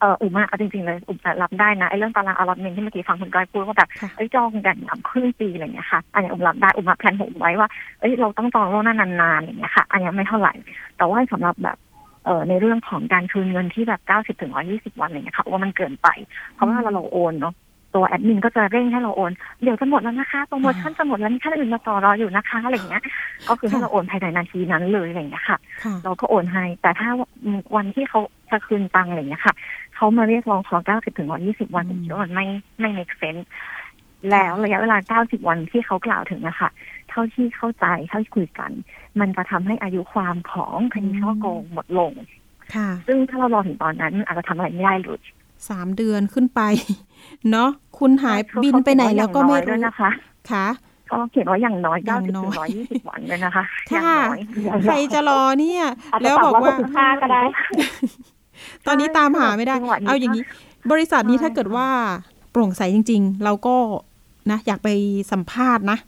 [0.00, 7.68] เอออุ๋มอะเอาจริง ๆ เลย อุ๋มจะรับได้นะไอ้เรื่องตาราง allotment ที่เมื่อกี้ฟังคุณก้อยพูดว่าแบบค่ะเอ้ยจองกันอย่างครึ่งปีอะไรอย่างเงี้ยค่ะอันนี้อุ๋มรับได้อุ๋มมา plan ของอุ๋มไว้ว่า
[8.00, 10.52] เอ้ยเราต้องจองล่วงหน้านานๆอย่างเงี้ยค่ะ อันนี้ไม่เท่าไหร่
[10.96, 11.78] แต่ว่าสำหรับแบบ
[12.24, 16.08] เออในเรื่องของการคืนเงินที่แบบเก้าสิบถึงร้อยี่สิบวันอะไรเงี้ยค่ะว่ามันเกินไป
[16.54, 17.54] เพราะว่าเราเราโอนเนาะ
[17.94, 19.32] ตัวแอดมินก็จะเร่งให้เราโอน
[19.62, 23.02] เดี๋ยวจะหมดแล้วนะคะโปรโมชั่นจะหมดแล้วมีท่านอื่นมาต่อรออยู่นะคะอะไรอย่างเงี้ย
[23.48, 27.08] ก็คือให้เราโอนภายในนาทีนั้นเลยอะไรอย่างเงี้ยค่ะค่ะ เราก็โอนให้ แต่ถ้า
[27.76, 28.20] วันที่เขา
[28.50, 29.54] จะคืนตังค์อะไรอย่างเงี้ยค่ะ
[29.96, 32.46] เขามาเรียกร้องขอ90ถึง120 วันอืผมมคิดว่ามันไม่
[32.80, 33.44] ไม่ make sense
[34.30, 36.70] แล้วระยะเวลา 90 วันที่เขากล่าวถึงอะค่ะ
[37.10, 38.70] เท่าที่เข้าใจเท่าที่คุยกัน
[39.20, 42.12] มันจะทำให้อายุความของคดีช่อโกงหมดลง
[42.74, 45.20] ค่ะ ซึ่งถ้าเรารอถึงตอนนั้นอาจจะทำอะไรไม่ได้เลย
[45.68, 46.60] สามเดือนขึ้นไป
[47.50, 50.10] เนาะคุณหายบินไปไหนแล้วก็ไม่เขาเขียนว่าอย่างน้อยด้วยรู้นะคะ
[50.50, 50.66] ค่ะ
[51.10, 52.50] ก็เขียนว่าอย่างน้อยอย่าง90น้ถึอยง
[53.04, 57.42] 120วันเลยนะคะอย่างค่ะน้อยใครจะรอเนี่ยอาจจะแล้วตบออบกว่าว่าหกสิบห้าก็ได้
[58.86, 60.42] ตอนนี้ตามหาไม่ได้จังหวะนี้เอาอย่างนี้
[60.90, 61.88] บริษัทนี้ใช่ถ้าเกิดว่า
[62.50, 63.76] โปร่งใสจริง ๆ เราก็
[64.50, 64.88] นะอยากไป
[65.32, 65.98] สัมภาษณ์นะ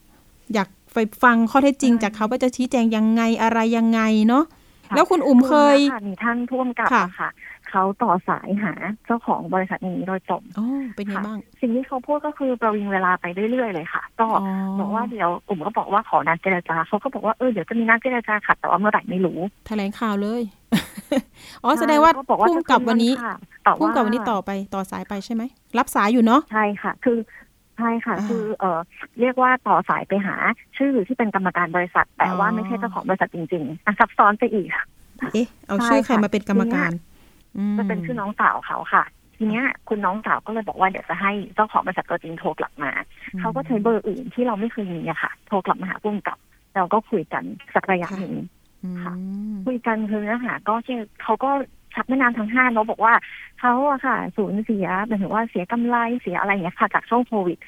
[0.55, 4.45] อยากไปฟังข้อเท็จจริง จากเขาว่าจะชี้แจงยังไงอะไรยังไงเนาะ
[4.89, 7.29] ค่ะแล้วคุณอุ๋มเคยะมีท่านผู้กำกับค่ะอะค่ะ
[7.73, 8.73] เขาต่อสายหา
[9.07, 14.49] เจ้าของบริษัทนี้โดยตรงอ๋อเป็นไงค่ะบ้าง สิ่งที่เขาพูดก็คือประวิงเวลาไปเรื่อยๆเลยค่ะ ก็อ๋อ
[14.81, 20.43] บอกว่าเดี๋ยวอุ๋มก็บอกว่าขอนัดเจรจาเขาก็บอกว่าเออเดี๋ยวจะมีนัดเจรจาค่ะแต่ว่าเมื่อไหร่ไม่รู้ แถลงข่าวเลย
[21.65, 25.43] อ๋อแสดงว่าใช่ก็บอกว่าพุ่งกับวันนี้จะคืค่ะแต่พุ่งกับวันนี้ต่อไปต่อสายไปใช่ไหม
[25.79, 27.19] รับสายอยู่เนาะ ใช่ค่ะ คือ
[27.79, 28.81] ใช่ค่ะอ่าคือเออ
[29.21, 30.35] เรียกว่าต่อสายไปหา
[30.77, 34.69] ชื่อที่เป็นกรรมการบริษัท แต่ว่าอ๋อไม่ใช่เจ้าของบริษัทจริงๆอะซับซ้อนไปอีก
[35.33, 36.91] เอ๊ะ เอาใช่ชื่อใครค่ะมาเป็นกรรมการ
[37.73, 39.05] มจะเป็นชื่อน้องสาวเขาค่ะ
[39.37, 42.91] ทีเนี้ยคุณน้องสาวก็เลยบอกว่าเดี๋ยวจะให้เจ้าของบริษัทตัวจริงโทรกลับมา
[43.41, 46.39] เขาก็ใช้เบอร์อื่นที่เราไม่เคยมีอะค่ะ โทรกลับมาหาพุ่มกับ
[46.75, 48.35] เราก็คุยกันสักระยะหนึ่ง
[48.85, 49.13] อืมค่ะ
[49.67, 51.51] คุยกันคือเนื้อหาก็ที่เขาก็
[51.95, 53.15] ชักไม่นานทั้งห้าเนาะบอกว่า
[53.61, 57.59] เขาอะค่ะ สูญเสียหมายถึงว่าเสียกำไรเสียอะไรอย่างเงี้ยค่ะจากช่วงโควิด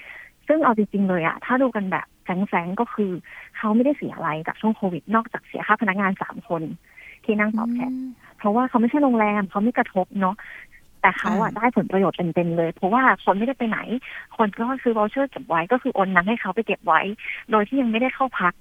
[0.49, 3.11] ซึ่งเอาจริงๆเลยอะถ้าดูกันแบบแฝงๆก็คือ
[3.57, 6.63] เขาไม่ได้เสียอะไรจากช่วงโควิด นอกจากเสียค่าพนักงานสามคน
[7.25, 7.93] ที่นั่งตอบแทน
[8.39, 10.35] เพราะว่าเขาไม่ใช่โรงแรมเขาไม่กระทบเนาะ
[11.01, 13.79] แต่เขาอะอ่าได้ผลประโยชน์เต็มๆเลย เพราะว่าคนไม่ได้ไปไหน
[14.37, 17.01] คนก็ซื้อ voucher เก็บไว้ก็คือโอนเงินให้เขาไปเก็บไว้
[17.51, 18.53] โดยที่ยังไม่ได้เข้าพัก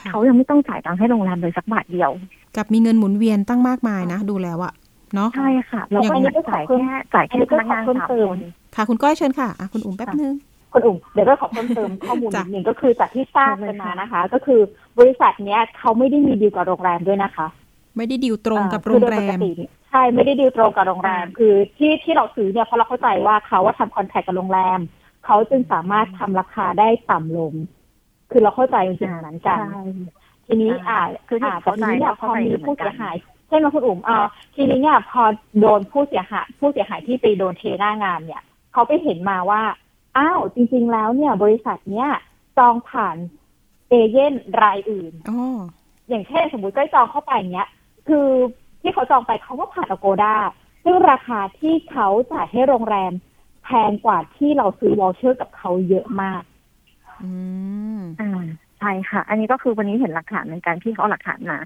[0.00, 2.10] ค่ะเขายังไม่ต้องจ่ายตังค์ให้โรงแรมเลยสักบาทเดียว
[2.56, 4.72] กับมีเงินหมุนเวียนตั้งมากมายนะ ดูแล้วอะ
[5.14, 8.36] เนาะใช่ค่ะแล้วอย่างก็นี้จ่ายแค่จ่ายแค่พนักงานสามคน
[8.76, 10.34] ค่ะ คุณก้อยเชิญค่ะอะคุณอุ๋มแป๊บนึง
[10.72, 14.60] คุณอุ๋มเดี๋ยวก็ขอเพิ่มเติมข้อมูลจ้ะนิดนึงก็คือจากที่ทราบกันมานะคะ ก็คือ
[14.98, 17.46] บริษัทเนี้ยเขาไม่ได้มีดีลกับโรงแรมด้วยนะคะ
[18.00, 24.80] ไม่ได้ดีลตรงกับอ่าโรงแรมคือโดยปมกติเนี่ยใช่ไม่ได้ดีลตรงกับโรงแรม คือที่ที่เราซื้อเนี่ยเพราะเราเข้าใจว่าเขาว่าทำ contract กับโรงแรม
[25.24, 27.54] เขาจึงสามารถทำราคาได้ต่ำลง
[28.30, 29.58] คือเราเข้าใจในจุดนั้นกัน
[30.46, 33.16] ทีนี้อ่าคือที่อ่าแต่ทีนี้เนี่ยพเข้าอใจมีเหมืผู้อนกันเสียหาย
[33.48, 35.22] ใช่ไหมคุณอุ๋มอ่าทีนี้เนี่ยพอ
[35.60, 39.62] โดนผู้เสียหายผู้เสียหายที่ไปโดนเทหน้างานเนี่ยเขาไปเห็นมาว่า
[40.16, 42.08] อ้าวจริง ๆ แล้วเนี่ยบริษัทเนี้ย
[42.58, 43.16] จองผ่าน
[43.90, 45.58] เอเย่นรายอื่นอ๋อ
[46.08, 47.68] อย่างเช่นสมมติก้อยจองเข้าไปอย่างเงี้ย
[48.08, 48.28] คือ
[48.80, 50.34] ที่เขาจองไปเขาก็ผ่านอโกด้า
[50.84, 53.12] ซึ่งราคาที่เขาจ่ายให้โรงแรม
[53.64, 56.42] แพงกว่าที่เราซื้อ voucher กับเขาเยอะมาก
[57.22, 57.30] อื
[57.98, 58.44] มอ่า
[58.78, 61.58] ใช่ค่ะ อันนี้ก็คือวันนี้เห็นหลักฐานในการที่เขาเอาหลักฐานมา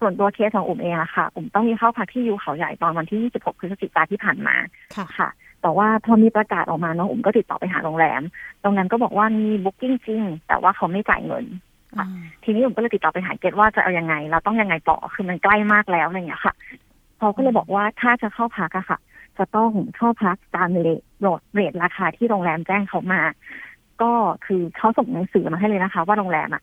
[0.00, 4.56] ส่วนตัวเคสของอุ๋มเองอะค่ะ อุ๋มต้องมีเข้าพักที่ยูเขาใหญ่ตอนวันที่ 26 พฤศจิกายนที่ผ่านมา
[4.96, 5.28] ค่ะค่ะ
[5.62, 8.22] แต่ว่าพอมีประกาศออกมาน้องอุ๋มก็ติดต่อไปหาโรงแรม
[8.62, 11.44] ตรงนั้นก็บอกว่ามี booking จริง แต่ว่าเขาไม่จ่ายเงิน
[11.98, 12.06] อ่า
[12.44, 16.54] ทีนี้อุ๋มก็เลยติดต่อไปหาเกตว่าจะเอายังไง เราต้องยังไงต่อคือมันใกล้มากแล้วอะไรอย่างเงี้ยค่ะ
[17.18, 18.98] เขาก็เลยบอกว่าถ้าจะเข้าพักอะค่ะ
[19.38, 23.20] จะต้องเข้าพักตามเรทโรดเรทราคาที่โรงแรมแจ้งเขามา
[24.02, 24.12] ก็
[24.46, 26.62] คือเขาส่งหนังสือมาให้เลยนะคะ ว่าโรงแรมอะ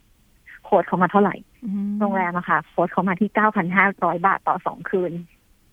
[0.63, 3.29] โค้ดเขามาเท่าไหร่อืมโรงแรมอะค่ะโค้ดเขามาที่
[3.77, 5.11] 9,500บาทต่อสองคืน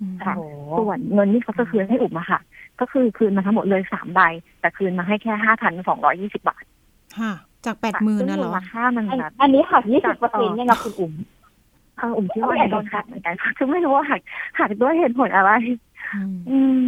[0.01, 2.41] อืมค่ะโอ้โหส่วนเงินที่เขาจะคืนให้อุ๋มอะค่ะ
[2.81, 4.21] ก็คือคืนมาทั้งหมดเลยสามใบ
[4.61, 6.63] แต่คืนมาให้แค่ห้าพันสองร้อยี่สิบาท
[7.19, 7.33] ค่ะ
[7.69, 11.13] จากแปดหมื่นนะเหรอซึ่งมูลค่ามันอันแบบอันนี้หักยี่สิบเปอร์เซ็นต์เนี่ยนะคุณอุ๋ม
[11.99, 14.21] เอออุ่มคิดว่าโดนหักเหมือนกันค่ะคือไม่รู้ว่าหัก
[14.59, 15.51] หักด้วยเหตุผลอะไร
[16.15, 16.81] อืมอืม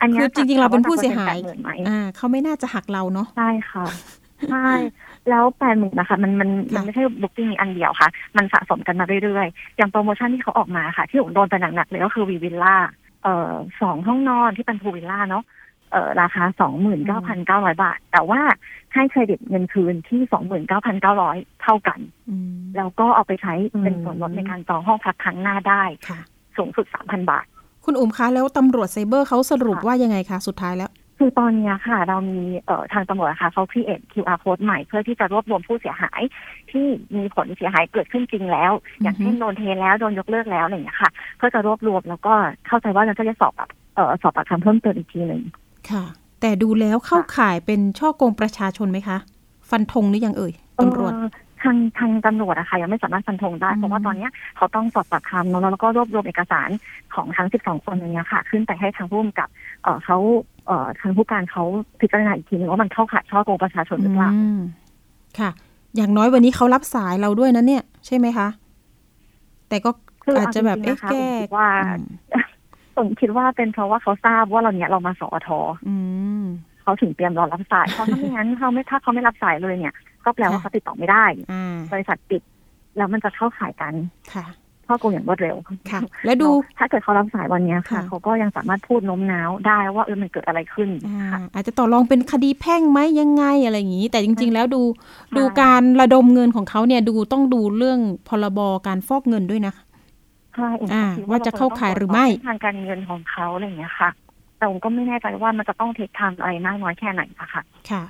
[0.00, 3.84] อันเนี้ยคือจริงๆเราเป็นผู้เสียหายถมว่ตัดเปอร์ซ็นต์แปดหมื่นไหมอ่าเขาไม่น่าจะหักเราเนาะใช่ค่ะ
[4.50, 4.70] ใช่
[5.28, 12.76] แล้วแปดหมื่นนะคะ มันมันมันค่ะไม่ใช่บุ๊กิ้งอันเดียวค่ะ มันสะสมกันมาเรื่อยๆ อย่างโปรโมชั่นที่เขาออกมาค่ะ ที่ผมโดนไปหนักๆเลยก็คือวีวิลล่า
[13.22, 15.42] เอ่อสองห้องนอนที่เป็นพูวิลล่าเนาะ
[15.92, 18.40] เอ่อราคาสองหมื่นเก้าพันเก้าร้อยบาท แต่ว่า
[18.94, 26.18] ให้เครดิตเงินคืนที่สองหมื่นเก้าพันเก้าร้อยเท่ากันอืมแล้วก็เอาไปใช้เป็นอืมส่วนลดในการจองห้องพักครั้งหน้าได้ค่ะ
[26.56, 27.44] สูงสุดสามพันบาท
[27.84, 36.20] คุณอุ๋มคะแล้วตำรวจไซเบอร์เขาสรุปค่ะว่ายังไงคะ สุดท้ายแล้ว คือตอนเนี้ยค่ะ เรามีเอ่อทางตำรวจนะคะเขา create QR code ใหม่เพื่อที่จะรวบรวมผู้เสียหาย
[36.70, 42.32] ที่มีผลเสียหายเกิดขึ้นจริงแล้ว อย่างอือฮึเช่นโดนเทแล้วโดนยกเลิกแล้วอะไรอย่างเงี้ยค่ะเพื่อจะรวบรวมแล้วก็
[42.66, 45.42] เข้าใจว่าเราจะได้สอบแบบเอ่อสอบปากคำเพิ่มเติมอีกทีหนึ่ง
[45.90, 46.04] ค่ะ
[46.40, 49.18] แต่ดูแล้วเข้าข่ายเป็นช่อโกงประชาชนไหมคะ
[49.70, 51.28] ฟันธงหรือยังเอ่ยตำรวจเอ่อ
[51.62, 56.70] ทางทางตำรวจอะค่ะยังไม่สามารถฟันธงได้อืมเพราะว่าตอนเนี้ยเขาต้องสอบปากคำเนอะแล้วก็รวบรวมเอกสาร
[57.14, 59.48] ของทั้ง 12 คนอย่างเงี้ยค่ะ ขึ้นไปให้ทางผู้กำกับ
[59.82, 60.16] เอ่อเขา
[60.66, 61.64] เอ่อทางผู้การเขา
[62.00, 64.60] พิจารณาอีกทีนึงว่ามันเข้าข่ายช่อโกงประชาชนหรือเปล่าอืม
[65.38, 65.50] ค่ะ
[65.96, 68.48] อย่างน้อยวันนี้เขารับสายเราด้วยนะเนี่ย ใช่ไหมคะ
[69.68, 69.90] แต่ก็
[70.24, 72.04] คืออาจจะแบบเอาจริงๆเอ๊ะนะคะแก้ผมคิดว่าอืม
[72.96, 75.94] ผมคิดว่าเป็นเพราะว่าเขาทราบว่าเราเนี้ยเรามาสอทออื
[76.40, 76.42] ม
[76.82, 82.42] เขาถึงเตรียมรอรับสายเพราะถ้าไม่งั้นเขาไม่ถ้าเขาไม่รับสายเลยเนี่ย ก็แปลว่าค่ะเขาติดต่อไม่ได้อ่าบริษัทปิด
[82.96, 83.94] แล้วมันจะเข้าข่ายกัน
[84.32, 84.46] ค่ะ
[84.86, 85.56] ช่อโกงอย่างรวดเร็ว
[85.90, 99.74] ค่ะ แล้วดูเนอะถ้าเกิดเขารับสายวันเนี้ยค่ะค่ะ เขาก็ยังสามารถพูดโน้มน้าวได้ว่าเออมันเกิดอะไรขึ้นอ่าค่ะอาจจะต่อรองเป็นคดีแพ่งไหมยังไงอะไรอย่างนี้ แต่จริง ๆ แล้วดูใช่ดูการระดมเงินของเขาเนี่ยดูต้องดูเรื่องพรบการฟอกเงินด้วยนะ
[100.56, 104.10] ใช่ผมอ่าคิดว่าจะเข้าข่ายหรือไม่เส้นทางการเงินของเขาอะไรอย่างเงี้ยค่ะ
[104.58, 108.02] แต่ผมก็ไม่แน่ใจว่ามันจะต้องเทคไทม์อะไรมากน้อยแค่ไหนนะคะค่ะ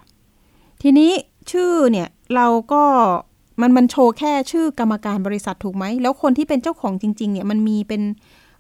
[0.83, 1.12] ทีนี้
[1.50, 2.83] ชื่อเนี่ยเราก็
[3.61, 8.02] มันมันโชว์แค่ชื่อกรรมการบริษัทถูกไหม แล้วคนที่เป็นเจ้าของจริง ๆ เนี่ยมันมีเป็น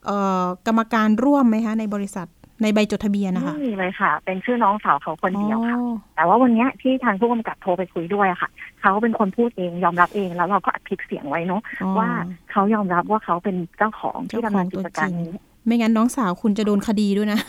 [0.04, 2.26] เอ่อกรรมการร่วมไหมคะในบริษัท
[2.62, 12.08] ในใบจดทะเบียนนะคะไม่มีเลยค่ะ เป็นชื่อน้องสาวเขาคนเดียวค่ะอ๋อแต่ว่าวันเนี้ยที่ทางผู้กำกับโทรไปคุยด้วยอะค่ะ เขาเป็นคนพูดเองยอมรับเองแล้วเราก็อัดคลิปเสียงไว้เนาะอ๋อว่า
[12.50, 15.32] เขายอมรับว่าเขาเป็นเจ้าของที่ดำเนินกิจการนี้
[15.66, 17.40] ไม่งั้นน้องสาวคุณจะโดนคดีด้วยนะ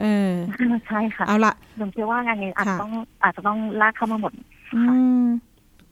[0.00, 0.30] เออ
[0.88, 4.32] ใช่ค่ะเอาละผมคิดว่างานนี้อาจจะค่ะต้องอาจจะต้องลากเข้ามาหมด
[4.74, 4.82] อื
[5.22, 5.24] ม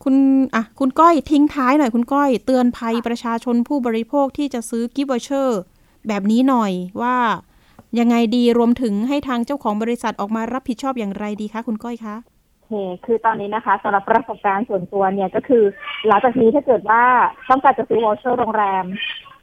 [0.02, 0.14] คุณ
[0.54, 5.60] อะคุณก้อยทิ้งท้ายหน่อยคุณก้อย เตือนภัยค่ะประชาชนผู้บริโภคที่จะซื้อ gift voucher
[6.08, 7.16] แบบนี้หน่อยว่า
[7.98, 12.72] ยังไงดีรวมถึงให้ทางเจ้าของบริษัทออกมารับผิดชอบอย่างไรดีคะคุณก้อยคะโอเค
[13.04, 15.64] คือตอนนี้นะคะสำหรับประสบการณ์ส่วนตัวเนี่ยก็คือ
[16.06, 17.02] หลังจากนี้ถ้าเกิดว่า
[17.48, 18.84] ต้องการจะซื้อวอเชอร์โรงแรม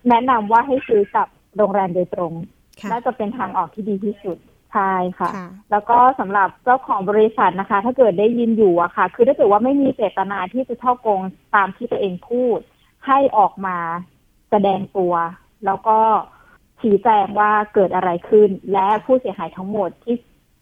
[0.10, 1.27] แนะนำว่าให้ซื้อกับ
[1.58, 2.34] โรงแรมโดยตรง
[2.82, 4.38] ค่ะน่าจะเป็นทางออกที่ดีที่สุด
[4.73, 11.21] ใช่ค่ะค่ะแล้วก็สำหรับเจ้าของบริษัทนะคะ ถ้าเกิดได้ยินอยู่อะค่ะ คือถ้าเกิดว่าไม่มีเจตนาที่จะช่อโกง
[11.56, 12.60] ตามที่ตัวเองพูด
[13.08, 13.77] ให้ออกมา
[14.49, 15.13] แสดงตัว
[15.65, 15.99] แล้วก็
[16.83, 20.15] ชี้แจงว่าเกิดอะไรขึ้น และผู้เสียหายทั้งหมดที่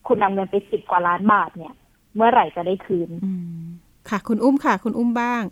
[0.08, 1.74] คุณนำเงินไปสิบกว่าล้านบาทเนี่ย
[2.16, 3.10] เมื่อไหร่จะได้คืน
[4.10, 5.44] ค่ะ คุณอุ้มค่ะ คุณอุ้มบ้าง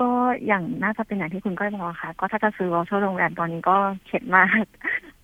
[0.00, 0.08] ก็
[0.46, 4.64] อย่างน่าจะเป็นอย่างที่คุณก้อยบอกค่ะ ก็ถ้าจะซื้อ voucher โรงแรมตอนนี้ก็เข็ดมาก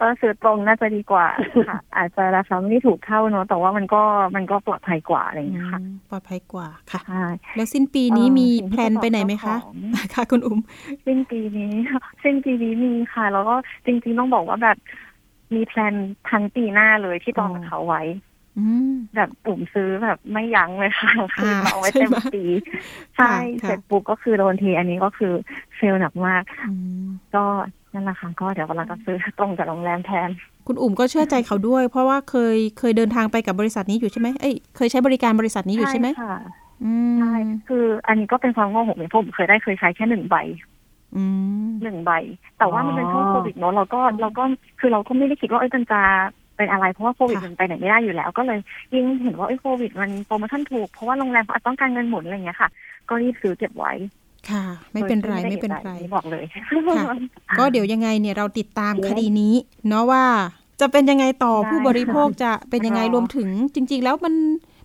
[0.00, 1.26] ก็ซื้อตรงน่าจะดีกว่า
[1.68, 4.02] ค่ะ อาจจะราคาไม่ได้ถูกเท่าเนอะแต่ว่ามันก็
[4.36, 7.24] มันก็ปลอดภัยกว่าอะไรอย่างเงี้ยค่ะอืมปลอดภัยกว่าค่ะใช่
[7.56, 9.76] แล้วสิ้นปีนี้เอ่อมีสิ่งที่แพลนไปไหนไหมคะจะบอกเจ้าของ
[10.14, 10.58] ค่ะคุณอุ้ม
[11.06, 11.72] สิ้นปีนี้
[12.22, 13.54] สิ้นปีนี้มีค่ะ แล้วก็
[13.86, 14.78] จริงๆต้องบอกว่าแบบ
[15.54, 15.94] มีแพลน
[16.30, 18.33] ทั้งปีหน้าเลยที่จองอ๋อกับเขาไว้อืม
[19.16, 22.44] แบบปุ่มซื้อแบบไม่ยั้งเลยค่ะคืออ่าเอาไว้ใช่เต็มไหมปี
[23.18, 25.32] ค่ะใช่ค่ะเสร็จปุ๊บก็คือโดนที อันนี้ก็คือ
[25.76, 27.44] เฟลหนักมากอืมก็
[27.94, 30.30] นั่นแหละค่ะก็เดี๋ยวกำลังจะซื้อตรงจากโรงแรมแทน
[30.66, 36.36] คุณอุ๋มก็เชื่อใจเขาด้วย เพราะว่าเคยเคยเดินทางไปกับบริษัทนี้อยู่ใช่ไหมเอ้ยเคยใช้บริการบริษัทนี้อยู่ใช่ไหมค่ะ
[36.84, 37.34] อืมใช่
[37.68, 40.36] คืออันนี้ก็เป็นความโง่ของผมผมเคยได้เคยใช้แค่หนึ่งใบ
[41.16, 41.24] อื
[41.66, 42.12] มหนึ่งใบ
[42.58, 44.44] แต่ว่ามันเป็นช่วงอ๋อโควิดเนอะเราก็เราก็
[44.80, 46.00] คือเราก็ไม่ได้คิดว่าเอ้ยมันจะ
[46.56, 48.58] เป็นอะไร เพราะว่าโควิดค่ะมันไปไหนไม่ได้อยู่แล้ว ก็เลย
[48.94, 52.70] ยิ่งเห็นว่าเอ้ยโควิด มันโปรโมชั่นถูก เพราะว่าโรงแรมเขาอาจต้องการเงินหมุนอะไรอย่างเงี้ยค่ะ
[53.08, 53.92] ก็รีบซื้อเก็บไว้
[54.50, 57.14] ค่ะ ไม่เป็นไรโดยที่ไม่เป็นด้ไรอกใจบอกเลยค่ะ
[57.58, 59.54] ก็เดี๋ยวยังไงเนี่ยเราติดตามคดีนี้
[59.88, 60.24] เนาะว่า
[60.80, 64.34] จะเป็นยังไงต่อได้ผู้บริโภคจะเป็นยังไงรอรวมถึง จริง ๆ แล้วมัน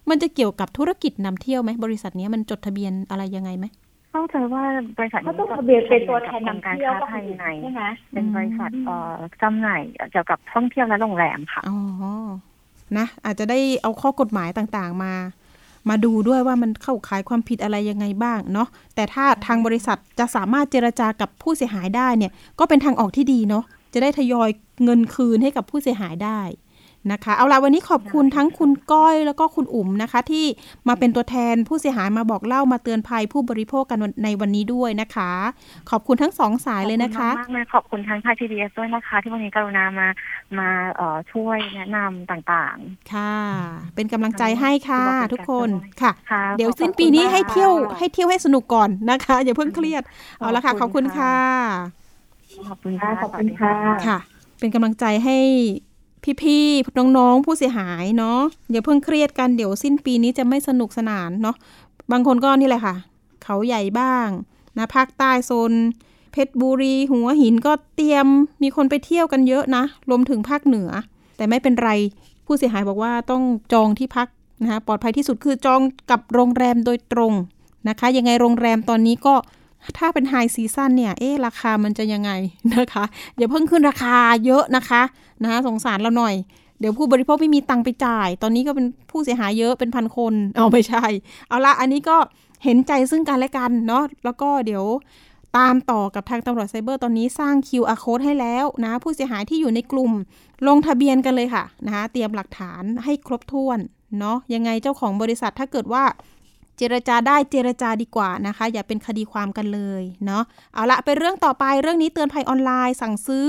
[0.10, 3.66] มันจะเกี่ยวกับธุรกิจนำเที่ยวไหมบริษัทเนี้ยมันจดทะเบียนอะไรยังไงไหม
[4.12, 4.64] เข้าใจว่า
[4.98, 11.78] บริษัทเขานี้ต้องทะเบียนเป็นตัวแทนกับนำการเที่ยวค้าก็ภายในใช่ไหมเป็นบริษัทอืมเอ่อจำหน่ายเกี่ยวกับท่องเที่ยวและโรงแรมค่ะอ๋อ
[12.98, 15.14] นะ อาจจะได้เอาข้อกฎหมายต่างๆมา
[15.90, 24.50] มาดูด้วยว่ามันเข้าข่ายความผิดอะไรยังไงบ้างเนาะแต่ถ้าทางบริษัทจะสามารถเจรจากับผู้เสียหายได้เนี่ย ก็เป็นทางออกที่ดีเนาะจะได้ทยอย
[24.84, 26.40] เงินคืนให้กับผู้เสียหายได้
[27.12, 30.46] นะคะ เอาละวันนี้ขอบคุณทั้งคุณก้อยแล้วก็คุณอุ๋มนะคะ ที่
[30.88, 35.32] มาเป็นตัวแทนผู้เสียหายมาบอกเล่ามาเตือนภัยผู้บริโภคกันในวันนี้ด้วยนะคะ
[35.90, 40.08] ขอบคุณทั้งสองสายเลยนะคะขอบคุณมากๆเลยขอบคุณทางไทยพีบีเอสด้วยนะคะ ที่วันนี้กรุณามา
[40.60, 42.78] มาเอ่อช่วยแนะนำต่าง
[43.14, 43.36] ค่ะ
[43.96, 45.70] เป็นกำลังใจให้ค่ะขอบคุณทุกคน
[46.02, 50.04] ค่ะค่ะค่ะ เดี๋ยวขอบคุณสิ้นปีนี้มากให้เที่ยวค่ะให้เที่ยวให้สนุกก่อนนะคะ อย่าเพิ่งเครียด
[50.40, 51.34] เอาละค่ะขขออบบคุคุณณค่ะค่ะ
[52.68, 54.18] ขอบคุณค่ะค่ะขอบคุณค่ะค่ะ
[54.60, 55.38] เป็นกำลังใจให้
[56.42, 58.40] พี่ๆน้องๆผู้เสียหายเนาะ
[58.72, 61.56] อย่าเพิ่งเครียดกันเดี๋ยวสิ้นปีนี้จะไม่สนุกสนานเนาะ
[62.12, 62.96] บางคนก็นี่แหละค่ะ
[63.44, 64.28] เขาใหญ่บ้าง
[64.78, 65.72] นะภาคใต้โซน
[66.32, 68.28] เพชรบุรี หัวหินก็เตรียม
[68.64, 70.90] มีคนไปเที่ยวกันเยอะนะ รวมถึงภาคเหนือ
[71.38, 71.90] แต่ไม่เป็นไร
[72.46, 74.28] ผู้เสียหายบอกว่าต้องจองที่พัก
[74.62, 77.34] นะคะปลอดภัยที่สุดคือจองกับโรงแรมโดยตรง
[77.90, 79.36] นะคะ ยังไงโรงแรมตอนนี้ก็
[79.98, 82.32] ถ้าเป็นไฮซีซั่นเนี่ย เอ๊ะ ราคามันจะยังไง
[82.76, 83.06] นะคะ
[83.38, 84.16] อย่าเพิ่งขึ้นราคา
[84.46, 85.02] เยอะนะคะ
[85.44, 86.36] นะะสงสารเราหน่อย
[86.80, 91.06] เดี๋ยวผู้บริโภคไม่มีตังค์ไปจ่าย ตอนนี้ก็เป็นผู้เสียหายเยอะเป็นพันคนเอาไม่ใช่
[91.48, 92.18] เอาละอันนี้ก็
[92.64, 94.86] เห็นใจซึ่งกันและกันเนาะ แล้วก็เดี๋ยว
[95.58, 100.12] ตามต่อกับทางตำรวจไซเบอร์ตอนนี้สร้าง QR code ให้แล้วนะ ผู้เสียหายที่อยู่ในกลุ่ม
[100.68, 103.80] ลงทะเบียนกันเลยค่ะนะคะเตรียมหลักฐานให้ครบถ้วน
[104.20, 106.04] เนาะยังไงเจ้าของบริษัทถ้าเกิดว่า
[106.80, 113.48] เจรจาได้เจรจาดีกว่านะคะ อย่าเป็นคดีความกันเลยเนาะเอาละไปเรื่องต่อไปเรื่องนี้เตือนภัยออนไลน์ สั่งซื้อ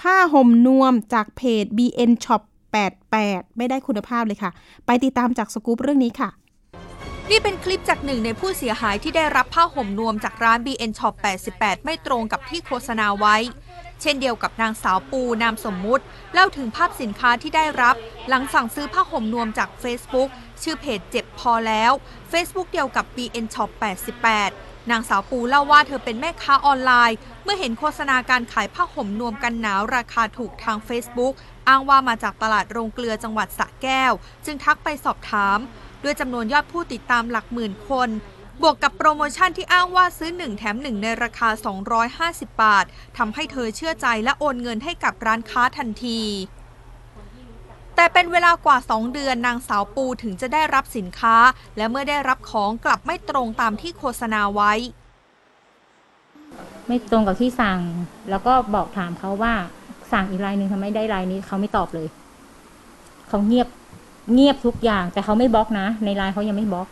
[0.00, 2.42] ผ้าห่มนวมจากเพจ BN Shop
[2.98, 4.50] 88 ไม่ได้คุณภาพเลยค่ะ
[4.86, 6.30] ไปติดตามจากสกู๊ปเรื่องนี้ค่ะ
[7.30, 11.14] นี่เป็นคลิปจากหนึ่งในผู้เสียหายที่ได้รับผ้าห่มนวมจากร้าน BN Shop
[11.50, 13.36] 88 ไม่ตรงกับที่โฆษณาไว้
[14.02, 17.94] เช่นเดียวกับนางสาวปูนามสมมุติ เล่าถึงภาพสินค้าที่ได้รับ
[18.28, 20.28] หลังสั่งซื้อผ้าห่มนวมจาก Facebook
[20.62, 21.92] ชื่อเพจเจ็บพอแล้ว
[22.32, 23.70] Facebook เดียวกับ BN Shop
[24.30, 31.34] 88 นางสาวปูเล่าว่าเธอเป็นแม่ค้าออนไลน์ เมื่อเห็นโฆษณาการขายผ้าห่มนวมกันหนาวราคาถูกทาง Facebook
[31.68, 34.12] อ้างว่ามาจากตลาดโรงเกลือจังหวัดสระแก้ว
[34.44, 35.58] จึงทักไปสอบถาม
[36.02, 38.08] ด้วยจำนวนยอดผู้ติดตามหลักหมื่นคน
[38.62, 41.48] บวกกับโปรโมชั่นที่อ้างว่าซื้อ 1 แถม 1 ในราคา
[42.44, 42.84] 250 บาท
[43.18, 46.20] ทำให้เธอเชื่อใจและโอนเงินให้กับร้านค้าทันที
[47.96, 51.36] แต่เป็นเวลากว่า 2 เดือนนางสาวปูถึงจะได้รับสินค้า
[51.76, 54.72] และเมื่อได้รับของกลับไม่ตรงตามที่โฆษณาไว้
[56.86, 57.80] ไม่ตรงกับที่สั่ง
[58.30, 59.54] แล้วก็บอกถามเขาว่า
[60.12, 62.08] สั่งอีกรายหนึ่งทำไมได้รายนี้เขาไม่ตอบเลย
[63.28, 63.68] เขาเงียบ
[64.34, 66.88] เงียบทุกอย่าง แต่เขาไม่บล็อกนะ ในไลน์เขายังไม่บล็อก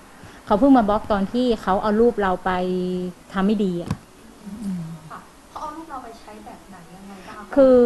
[0.48, 2.50] เขาเพิ่งมาบล็อกตอนที่เขาเอารูปเราไป
[3.32, 3.92] ทำไม่ดีอะ
[5.52, 7.76] เขาเอารูปเราไปใช้แบบไหนยังไงบ้างคือ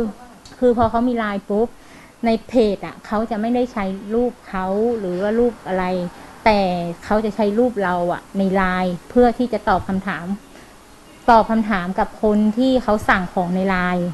[0.59, 1.69] คือพอเขามีไลน์ปุ๊บ
[2.27, 4.67] ในเพจอะเขาจะไม่ได้ใช้รูปเขา
[4.99, 5.85] หรือว่ารูปอะไร
[6.45, 6.61] แต่
[7.05, 10.27] เขาจะใช้รูปเราอะ ในไลน์เพื่อที่จะตอบคำถาม
[11.31, 14.09] ตอบคำถามกับคนที่เขาสั่งของในไลน์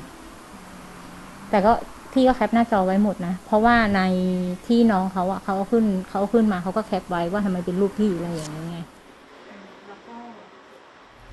[1.51, 1.73] แต่ก็
[2.19, 4.01] พี่ก็แคปหน้าจอไว้หมดนะ เพราะว่าใน
[4.67, 8.79] ที่น้องเขาอะเขาขึ้นเขาขึ้นมาเขาก็แคปไว้ว่าทำไมเป็นรูปพี่อะไรอย่างเงี้ยไง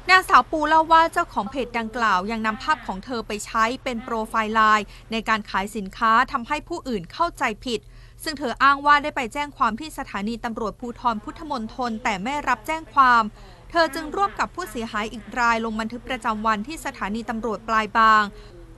[0.10, 7.80] นางสาวปูเล่าว่าเจ้าของเพจดังกล่าวยังนำภาพของเธอไปใช้เป็นโปรไฟล์ไลน์ในการขายสินค้าทำให้ผู้อื่นเข้าใจผิด
[8.24, 13.24] ซึ่งเธออ้างว่าได้ไปแจ้งความที่สถานีตำรวจภูธรพุทธมณฑลแต่ไม่รับแจ้งความ
[13.72, 18.24] เธอจึงร่วมกับผู้เสียหายอีกรายลงบันทึกประจำวันที่สถานีตำรวจปลายบาง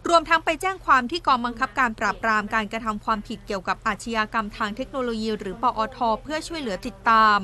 [0.07, 7.39] รวมทั้งไปแจ้งความที่กองบังคับการปราบปรามการกระทำความผิดเกี่ยวกับอาชญากรรมทางเทคโนโลยี หรือปอท เพื่อช่วยเหลือติดตาม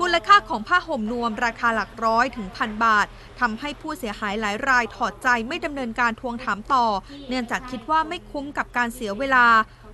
[0.00, 3.06] มูลค่าของผ้าห่มนวมราคาหลักร้อยถึงพันบาท
[3.40, 6.86] ทำให้ผู้เสียหายหลายรายถอดใจไม่ดำเนินการทวงถามต่อ
[7.28, 9.46] เนื่องจากคิดว่าไม่คุ้มกับการเสียเวลา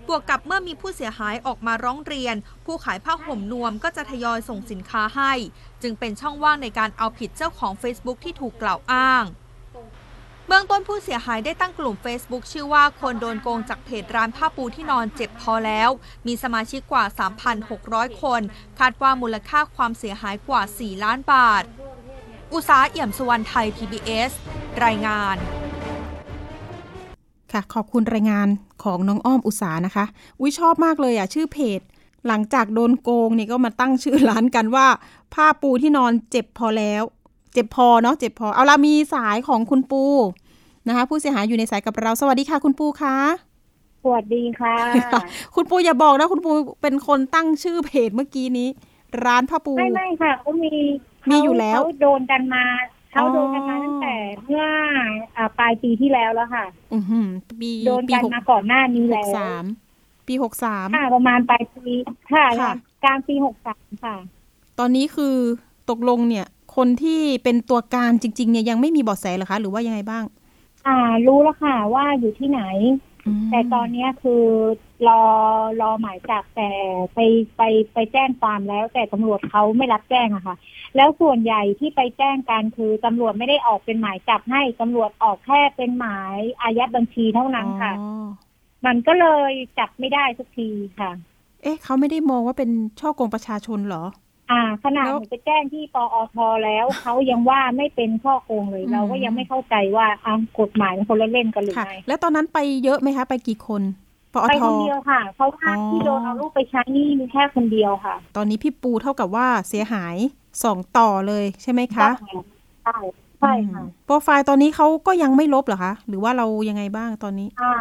[0.09, 5.33] บวกกับเมื่อมีผู้เสียหายออกมาร้องเรียน ผู้ขายผ้าห่มนวมก็จะทยอยส่งสินค้าให้
[5.83, 9.25] จึงเป็นช่องว่างในการเอาผิดเจ้าของ Facebook ที่ถูกกล่าวอ้าง
[10.53, 15.91] เบื้องต้นผู้เสียหายได้ตั้งกลุ่ม Facebook ชื่อว่าคนโดนโกงจากเพจร้านผ้าปูที่นอนเจ็บพอแล้ว
[16.27, 17.05] มีสมาชิกกว่า
[17.63, 18.41] 3,600 คน
[18.79, 21.63] คาดว่ามูลค่าความเสียหายกว่า 4 ล้านบาท
[22.53, 24.31] อุษาเอี่ยมสุวรรณไทย PBS
[24.85, 25.37] รายงาน
[27.53, 28.49] ค่ะ ขอบคุณรายงาน
[28.85, 30.05] ของน้องอ้อมอุสานะคะ
[30.41, 31.81] อุ้ยชอบมากเลยอะ ชื่อเพจ
[32.27, 34.87] หลังจากโดนโกงนี่ก็มาตั้งชื่อร้านกันว่า
[35.35, 37.05] ผ้าปูที่นอนเจ็บพอแล้ว
[37.53, 40.05] เจ็บพอเนาะเจ็บพอ เอาละมีสายของคุณปู
[40.87, 43.17] นะคะ ผู้เสียหายอยู่ในสายกับเราสวัสดีค่ะ คุณปูคะ
[44.03, 44.77] สวัสดีค่ะ
[45.55, 46.51] คุณปูอย่าบอกนะ คุณปู
[46.83, 48.69] เป็นคนตั้งชื่อเพจเมื่อกี้นี้
[49.25, 50.75] ร้านผ้าปูไม่ไม่ค่ะเขามี
[51.31, 52.65] มีอยู่แล้วเขาโดนกันมา
[53.13, 54.65] เขาอ๋อโดนกันมาตั้งแต่เมื่อ
[55.37, 57.29] อ่าปลายปีที่แล้วแล้วค่ะ อือหือ
[57.61, 59.65] ปีโดนปีกันหกมาก่อนหน้านี้หแล้กวสาม
[60.29, 61.93] ปีหกสามค่ะประมาณปลายปี
[62.33, 62.73] ค่ะค่ะ
[63.05, 64.17] กลางปีหกสามค่ะ
[64.79, 65.37] ตอนนี้คือ
[65.91, 70.25] ตกลงเนี่ย คนที่เป็นตัวการจริง ๆ เนี่ยยังไม่มีเบาะแสเหรอคะ หรือว่ายังไงบ้าง
[70.87, 72.63] อ่า รู้แล้วค่ะ ว่าอยู่ที่ไหน
[73.39, 74.45] มแต่ตอนเนี้ยคือ
[75.09, 75.23] รอ
[75.81, 76.71] รอหมายจับแต่
[77.15, 77.19] ไป
[77.57, 77.63] ไป
[77.95, 80.57] ไปแจ้งความแล้ว แต่ตำรวจเขาไม่รับแจ้งอะค่ะ
[80.97, 88.27] แล้วส่วนใหญ่ที่ไปแจ้งกันคือตำรวจไม่ได้ออกเป็นหมายจับให้ตำรวจออกแค่เป็นหมายอายัดบัญชีเท่านั้นค่ะอ๋อ
[88.87, 91.11] มันก็เลยจับไม่ได้สักทีค่ะ
[91.63, 94.05] เอ๊ะเขาไม่ได้มองว่าเป็นช่อโกงประชาชนเหรอ
[94.51, 103.83] อ่า ขนาดแล้วหนูไปแจ้งที่ปอทแล้วเขายังว่าไม่เป็นข้อโกงเลยอืมเราก็ยังไม่เข้าใจว่าอ่ากฎหมายมันคนละเล่นกันหรือค่ะไงแล้วตอนนั้นไปเยอะไหมคะ ไปกี่คน
[104.35, 110.17] ปอไปทคนเดียวค่ะเพราะว่าอ๋อที่โดนเอารูปไปใช้นี่มีแค่คนเดียวค่ะ ตอนนี้พี่ปูเท่ากับว่าเสียหาย
[110.65, 112.09] สองต่อเลยใช่ไหมคะ
[112.85, 112.99] ใช่
[113.41, 117.73] ใช่ค่ะอืมโปรไฟล์ตอนนี้เขาก็ยังไม่ลบเหรอคะ หรือว่าเรายังไงบ้างตอนนี้ อ่า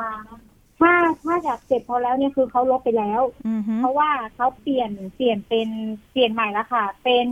[0.80, 5.70] ถ้าถ้าจากเสร็จพอแล้วเนี่ยคือเขาลบไปแล้วอือฮึเพราะว่าเขาเปลี่ยนเปลี่ยนเป็น
[6.12, 7.28] เปลี่ยนใหม่แล้วค่ะ เป็น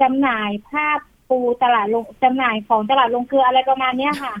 [0.00, 0.98] จำหน่ายภาพ
[1.30, 4.34] ปูตลาดลงจำหน่ายของตลาดลงเกลืออะไรประมาณเนี้ยค่ะ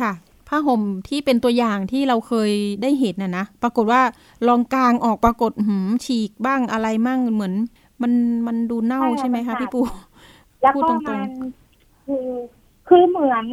[0.00, 0.12] ค่ะ
[0.48, 2.50] ผ้าห่มที่เป็นตัวอย่างที่เราเคย
[2.82, 4.02] ได้เห็นน่ะนะปรากฏว่า
[4.48, 7.54] ลองกลางออกปรากฏหืมฉีกบ้างอะไรมั่งเหมือน
[8.02, 8.12] มัน
[8.46, 9.80] มันดูเน่าใช่ค่ะใช่ไหมมันคะขาดพี่ปู
[10.60, 11.30] แล้วพูดก็ตรงๆมัน
[12.06, 12.28] คือ
[12.88, 13.46] คือเหมือน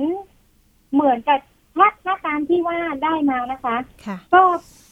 [0.94, 1.40] เหมือนกับ
[1.78, 4.42] ถ้าถ้าตามที่ว่าได้มานะคะค่ะก็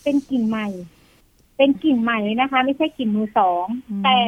[0.03, 0.67] เป็นกลิ่นใหม่
[1.57, 4.19] เป็นกลิ่นใหม่เลยนะคะ ไม่ใช่กลิ่นมือสองอืมแต่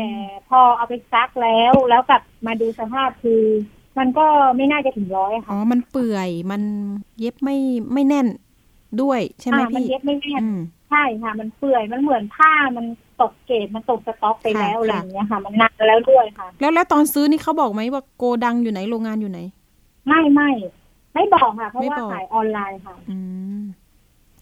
[0.50, 3.44] พอเอาไปซักแล้วแล้วกลับมาดูสภาพคือ
[3.98, 4.26] มันก็
[4.58, 6.62] ไม่น่าจะถึงร้อยอ๋ค่ะอมันเปื่อยมัน
[7.20, 7.58] เย็บไม่
[7.94, 8.28] ไม่แน่น
[9.02, 12.86] ด้วยใช่ไหมอ่ามันพี่เย็บไม่แน่นอืมใช่ค่ะ มันเปื่อยมันเหมือนผ้ามัน
[13.22, 19.40] ตกเกรดมันตกสต็อกไปแล้วค่ะอะไรอย่างเงี้ยค่ะ มันนานแล้วด้วยค่ะ แล้วแล้วตอนซื้อนี่เขาบอกไหมว่าโกดังอยู่ไหนโรงงานอยู่ไหน
[20.08, 20.50] ไม่ไม่
[21.18, 23.18] ไม่บอกค่ะ เพราะไม่ว่าบอกขายออนไลน์ค่ะอื
[23.60, 23.62] ม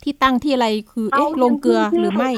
[0.04, 2.34] ที่ตั้งที่อะไรคือเอ๊ะลงเกลือหรือไม่น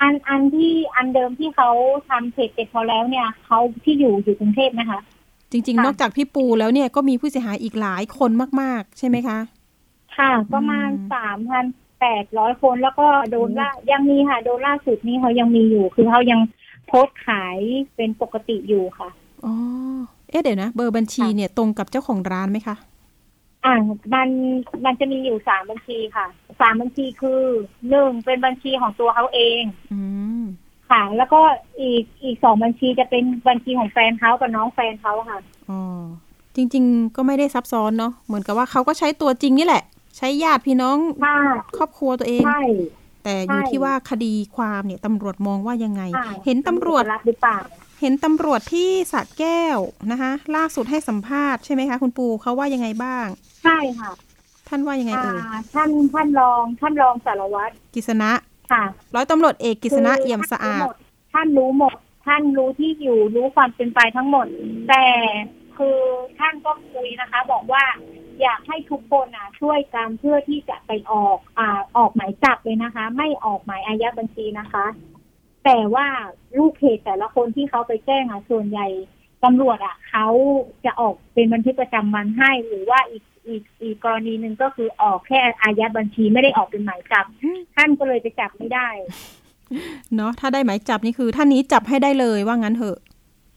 [0.00, 1.70] อันอันที่อันเดิมที่เขา
[2.08, 5.00] ทำเพจเสร็จพอแล้วเนี่ยเขาที่อยู่อยู่กรุงเทพนะคะ
[5.50, 9.38] จริงๆค่ะนอกจากพี่ปูแล้วเนี่ยก็มีผู้เสียหายอีกหลายคนมาก ๆ ใช่ไหมคะ
[10.16, 11.64] ค่ะประมาณอืมสามพัน
[12.00, 16.40] แปดร้อยคนแล้วก็โดนล่ายังมีค่ะ โดนล่าสุดนี่เขายังมีอยู่ คือเขายัง
[16.86, 17.58] โพสต์ขาย
[17.96, 19.08] เป็นปกติอยู่ค่ะ
[19.44, 19.54] อ๋อ
[20.30, 22.76] เอ๊ะเดี๋ยวนะ เบอร์บัญชีค่ะเนี่ยตรงกับเจ้าของร้านไหมคะ
[23.64, 23.74] อ่า
[24.14, 24.28] มัน
[24.84, 26.26] มันจะมีอยู่สามบัญชีค่ะ
[26.60, 27.42] สามบัญชีคือ
[27.88, 30.00] หนึ่งเป็นบัญชีของตัวเขาเองอื
[30.40, 30.42] ม
[30.90, 31.40] ค่ะ แล้วก็
[31.80, 35.38] อีกอีกสองบัญชีจะเป็นบัญชีของแฟนเขากับน้องแฟนเขาค่ะ
[35.70, 35.80] อ๋อ
[36.56, 39.82] จริง ๆ ก็ไม่ได้ซับซ้อนเนาะเหมือนกับว่าเขาก็ใช้ตัวจริงนี่แหละ
[40.16, 41.38] ใช้ญาติพี่น้องค่ะ
[41.76, 42.62] ครอบครัวตัวเองใช่
[43.24, 47.58] แต่อยู่ใช่ที่ว่าคดีความเนี่ยตำรวจมองว่ายังไงค่ะเห็นตำรวจรับหรือเปล่า
[48.00, 49.78] เห็นตำรวจที่สระแก้ว
[50.10, 53.26] นะคะ ล่าสุดให้สัมภาษณ์ใช่ไหมคะ คุณปูเขาว่ายังไงบ้าง
[53.64, 54.12] ใช่ค่ะ
[54.68, 58.30] ท่านว่ายังไงเอ่ยอ่าท่านท่านรองท่านรองสารวัตรกิษณะ
[58.72, 60.86] ค่ะร้อยตำรวจเอกกิษณะเอี่ยมสะอาด
[61.32, 61.94] ท่านรู้หมด
[62.26, 64.46] ท่านรู้ที่อยู่รู้ความเป็นไปทั้งหมด
[64.88, 65.06] แต่
[65.76, 65.98] คือ
[66.38, 67.84] ท่านก็คุยนะคะ บอกว่า
[68.42, 74.86] อยากให้ทุกคนอะช่วยกันเพื่อที่จะไปออกอ่าออกหมายจับเลยนะคะ ไม่ออกหมายอายัดบัญชีนะคะ
[75.64, 76.06] แต่ว่า
[76.58, 78.88] ลูกเพจแต่ละคนที่เขาไปแจ้งอะส่วนใหญ่
[79.44, 80.26] ตำรวจอะเขา
[80.84, 88.88] จะออกเป็นบันทึกประจำวันให้ หรือว่าอีก อีกอีกกรณีหนึ่งก็คือออกแค่อายัดบัญชีไม่ได้ออกเป็นหมายจับอืมท่านก็เลยไปจับไม่ได้
[90.16, 92.98] เนาะถ้าได้หมายจับนี่คือ ท่านนี้จับให้ได้เลยว่างั้นเถอะ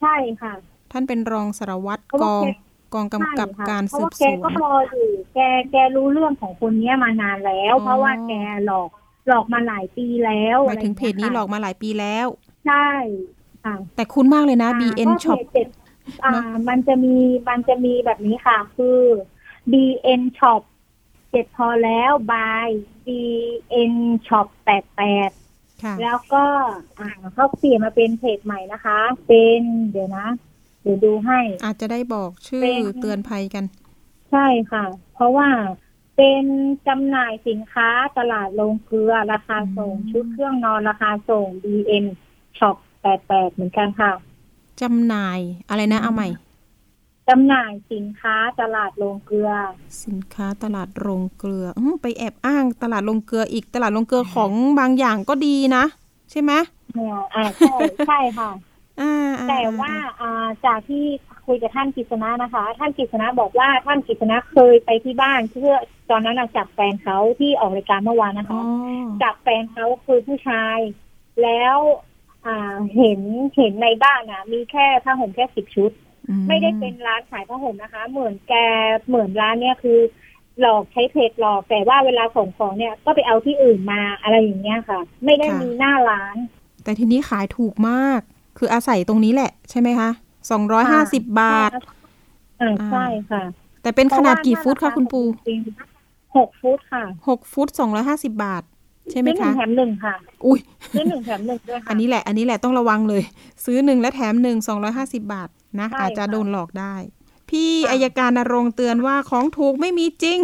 [0.02, 0.54] ใช่ค่ะ
[0.92, 2.46] ท่านเป็นรองสารวัตรเพราะกว่าองแก
[2.94, 5.38] กองกำกับใช่ค่ะการเพราะสืบว่าสแกวก็นรออยู่แก
[5.72, 8.32] แกรู้เรื่องของคนเนี้ยมานานแล้วอ๋อเพราะว่าแก
[8.66, 8.88] หลอก
[9.28, 12.88] หลอกมาหลายปีแล้วหมายถึงเพจนี้หลอกะไรย่างมาหลายปีแล้วเงี้ยค่ะใช่
[13.64, 15.68] ค่ะแต่คุ้นมากเลยนะอ่า BN ก็ Shop เพจเจ็ด
[16.24, 17.14] อ่าเนอะมันจะมี
[17.48, 18.98] มันจะมีแบบนี้ค่ะ คือ
[19.72, 20.62] BN Shop
[21.30, 22.68] เจ็ดพอแล้ว by
[23.06, 23.94] BN
[24.28, 25.30] Shop แปดแปด
[25.82, 26.44] ค่ะแล้วก็
[26.98, 30.28] อ่าเขาเปลี่ยนมาเป็นเพจใหม่นะคะ เป็นเดี๋ยวนะ
[30.82, 33.64] เดี๋ยวดูให้ อาจจะได้บอกชื่อเป็นเตือนภัยกัน
[34.30, 35.48] ใช่ค่ะ เพราะว่า
[36.16, 36.44] เป็น
[36.86, 42.06] จำหน่ายสินค้าตลาดโรงเกลือราคาส่งอืมชุดเครื่องนอนราคาส่ง BN
[42.58, 42.76] Shop
[43.14, 44.12] 88 เหมือนกันค่ะ
[44.82, 46.28] จำหน่ายอะไรนะเอาใหม่
[47.28, 49.50] จำหน่ายสินค้าตลาดโรงเกลือ
[50.04, 55.84] สินค้าตลาดโรงเกลือออไปแอบอ้างตลาดโรงเกลืออีกตลาดโรงเกลือของบางอย่างก็ดีนะ
[56.30, 56.52] ใช่ไหม
[56.94, 57.74] เนี่ยอ่าใช่
[58.08, 58.50] ใช่ค่ะ
[59.00, 61.04] อ่าอ่แต่ว่าอ่าจากที่
[61.46, 65.72] คุยกับท่านกฤษณะนะคะ ท่านกฤษณะบอกว่าท่านกฤษณะเคยไปที่บ้านเพื่อ
[66.10, 68.62] ตอนนั้นน่ะจับแฟนเขาที่ออกรายการเมื่อวานนะอ๋อคะ
[69.22, 70.78] จับแฟนเขาคือผู้ชาย
[71.42, 71.76] แล้ว
[72.46, 73.20] อ่าเห็น
[73.56, 76.05] เห็นในบ้านอะมีแค่ผ้าห่มแค่สิบชุดอื
[76.48, 78.54] ไม่ได้เป็นร้านขายผ้าห่มนะคะ เหมือนแก
[79.08, 79.98] เหมือนร้านเนี่ยคือ
[80.60, 86.36] หลอกใช้เพจหลอกแต่ว่าเวลาส่งของเนี่ยก็ไปเอาที่อื่นมาอะไรอย่างเงี้ยค่ะ ไม่ได้มีหน้าร้าน
[86.84, 88.20] แต่ทีนี้ขายถูกมาก
[88.58, 90.10] คืออาศัยตรงนี้แหละใช่ไหมคะ
[90.50, 91.70] สองร้อยห้าสิบบาท
[92.60, 93.42] อ่าใช่ค่ะ
[93.82, 98.62] แต่เป็นขนาดกี่ฟุตคะคุณปูจริงๆหกฟุตค่ะหกฟุตสองร้อยห้าสิบาท
[99.10, 100.14] ใช่ไหมซื้อหนึ่คะงแถมหนึ่งค่ะ
[100.46, 100.60] อุ้ย
[100.92, 103.22] ซื้อหนึ่งแถมหนึ่งด้วยค่ะ อันนี้แหละ อันนี้แหละต้องระวังเลย
[103.64, 105.48] ซื้อหนึ่งและแถมหนึ่งสองร้อยห้าสิบาท
[105.80, 106.94] นะใช่อาจจะค่ะโดนหลอกได้
[107.50, 110.40] พี่ค่ะอายการนรงค์เตือนว่าของถูกไม่มีจริง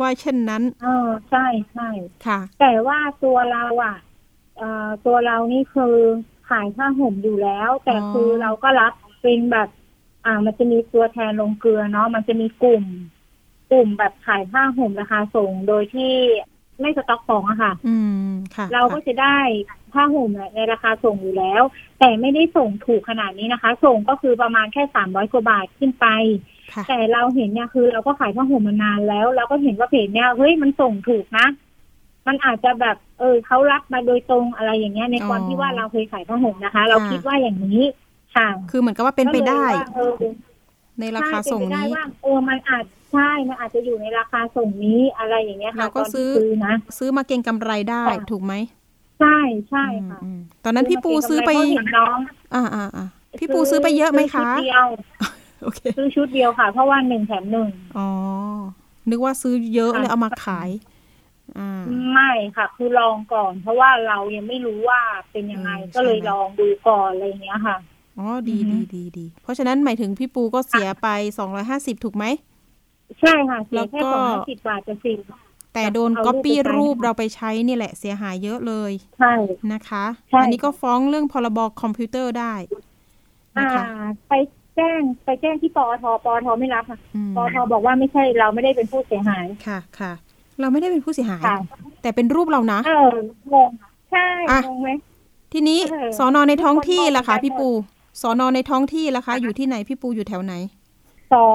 [0.00, 1.88] ว่าเช่นนั้นเออใช่ใช่
[2.26, 3.96] ค่ะ แต่ว่าตัวเราอะ
[4.58, 5.96] เอ่อตัวเรานี่คือ
[6.48, 8.92] ขายผ้าห่มอยู่แล้ว แต่อ๋อคือเราก็รับ
[9.22, 9.68] เป็นแบบ
[10.26, 12.84] อ่ามันจะมีตัวแทนลงเกลือเนาะมันจะมีกลุ่ม
[13.70, 16.14] กลุ่มแบบขายผ้าห่มราคาส่งโดยที่
[16.82, 17.96] ไม่สต็อกของอะค่ะอื
[18.28, 19.38] มค่ะเราก็ค่ะจะได้
[19.92, 21.62] ผ้าห่มในราคาส่งอยู่แล้ว
[21.98, 26.06] แต่ไม่ได้ส่งถูกขนาดนี้นะคะ ส่งก็คือประมาณแค่สามร้อยกว่าบาทขึ้นไป
[26.72, 31.46] ค่ะแต่เราเห็นเนี่ยคือ เราก็ขายผ้าห่มมานานแล้ว เราก็เห็นว่าเพจเนี่ยเฮ้ยมันส่งถูกนะ
[32.26, 37.82] มันอาจจะแบบ เออเขารับมาโดยตรงอะไรอย่างเงี้ยในความอ๋อที่ว่าเราเคยขายผ้าห่มนะคะ เราค่ะคิดว่าอย่างนี้
[38.36, 40.14] ค่ะ คือเหมือนกับว่าเป็นไปได้ก็เลยว่าเออ
[41.00, 48.54] ในราคาส่งใช่เป็ไปนี้ได้ว่าเออมันอาจ ใช่มันอาจจะอยู่ในราคาส่งนี้อะไรอย่างเงี้ยค่ะเราก็ตนที่ซื้อซื้อนะ ซื้อมาเก็งกำไรได้ค่ะถูกไหม
[49.20, 49.38] ใช่
[49.70, 52.18] ใช่ค่ะอืมอืมตอนนั้นพี่ปูซื้อไปเพราะเห็นน้อง
[52.54, 53.06] อ่าอ่าอ่า
[53.38, 54.86] พี่ปูซื้อไปเยอะไหมคะซื้อชุดเดียว
[55.62, 58.08] โอเคซื้อชุดเดียวค่ะ เพราะว่าหนึ่งแถมหนึ่งอ๋อ
[59.10, 60.70] นึกว่าซื้อเยอะค่ะเลยเอามาขาย
[61.58, 61.82] อ่า
[62.12, 65.00] ไม่ค่ะ คือลองก่อน เพราะว่าเรายังไม่รู้ว่า
[65.32, 67.76] เป็นยังไงอืมก็เลยใช่ไหมลองดูก่อนอะไรอย่างเงี้ยค่ะ
[68.18, 71.08] อ๋อดีอือฮึดีดีดีเพราะฉะนั้นหมายถึงพี่ปูก็เสียไป
[71.38, 72.24] สองร้อยห้าสิบถูกไหม
[73.20, 75.18] ใช่ค่ะเสีแล้ยวแค่ก็สองร้อยสิบบาทจะสิบ
[75.74, 79.32] แต่โดนเอารูปก๊อปปี้ไปใช้รูปเราไปใช้นี่แหละเสียหายเยอะเลยใช่
[79.72, 82.54] นะคะใช่อันนี้ก็ฟ้องเรื่องพรบคอมพิวเตอร์ได้
[83.56, 83.84] นะอ่าคะ
[84.28, 84.32] ไป
[84.76, 90.12] แจ้งไปแจ้งที่ปอทปอทไม่รับค่ะอืมปอทบอกว่าไม่ใช่เราไม่ได้เป็นผู้เสียหายค่ะค่ะ
[90.60, 91.58] เราไม่ได้เป็นผู้เสียหายค่ะ
[92.02, 93.10] แต่เป็นรูปเรานะ เออ
[93.52, 93.70] งง
[94.12, 94.90] ใช่อะงงไหม
[95.52, 97.70] ทีนี้เออสอนอในท้องที่ล่ะคะคนมองพี่ปู
[98.22, 100.54] สอนอในท้องที่ล่ะคะอะอยู่ที่ไหนพี่ปูอยู่แถวไหน
[101.32, 101.46] สอ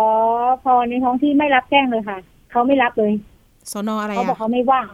[0.63, 2.17] พอในท้องที่ไม่รับแจ้งเลยค่ะ
[2.51, 3.13] เขาไม่รับเลย
[3.71, 4.87] สอนออะไรเขาบอกอะเขาไม่ว่าง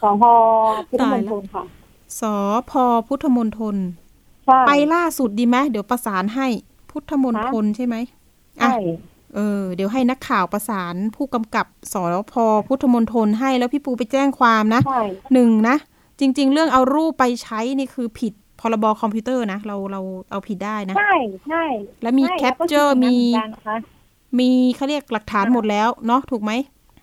[0.00, 0.32] สอพอ
[0.88, 1.64] พุทธมณฑลค่ะ
[2.20, 2.34] สอ
[2.70, 3.76] พอพุทธมณฑล
[4.46, 6.46] ใช่ไปล่าสุดดีไหมเดี๋ยวประสานให้
[6.90, 7.96] พุทธมณฑลใช่ไหม
[8.60, 8.76] อะใช่
[9.34, 12.02] เออเดี๋ยวให้นักข่าวประสานผู้กำกับสอ
[12.32, 15.02] พอพุทธมณฑลให้แล้วพี่ปูไปแจ้งความนะใช่
[15.32, 15.76] หนึ่งนะ
[16.20, 20.00] จริง ๆ เรื่องเอารูปไปใช้นี่คือผิดพรบคอมพิวเตอร์นะ เราเรา
[20.30, 21.14] เอาผิดได้นะ ใช่
[21.48, 21.64] ใช่
[22.02, 23.16] แล้วมีใช่แคปก็เจอร์คิดมี
[24.32, 26.52] เหอนกันนะคะมีเขาเรียกหลักฐานหมดแล้วเนาะถูกไหม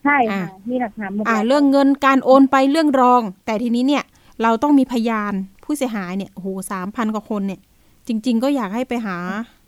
[0.06, 4.04] ใช่อะค่ะมีหลักฐานหมดอ่าแล้วเรื่องเงินการโอนไปเรื่องรอง แต่ทีนี้เนี่ย
[4.42, 7.60] เราต้องมีพยานผู้เสียหายเนี่ยโอ้โหสามพันกว่าคนเนี่ย
[8.08, 9.18] จริง ๆ ก็อยากให้ไปหา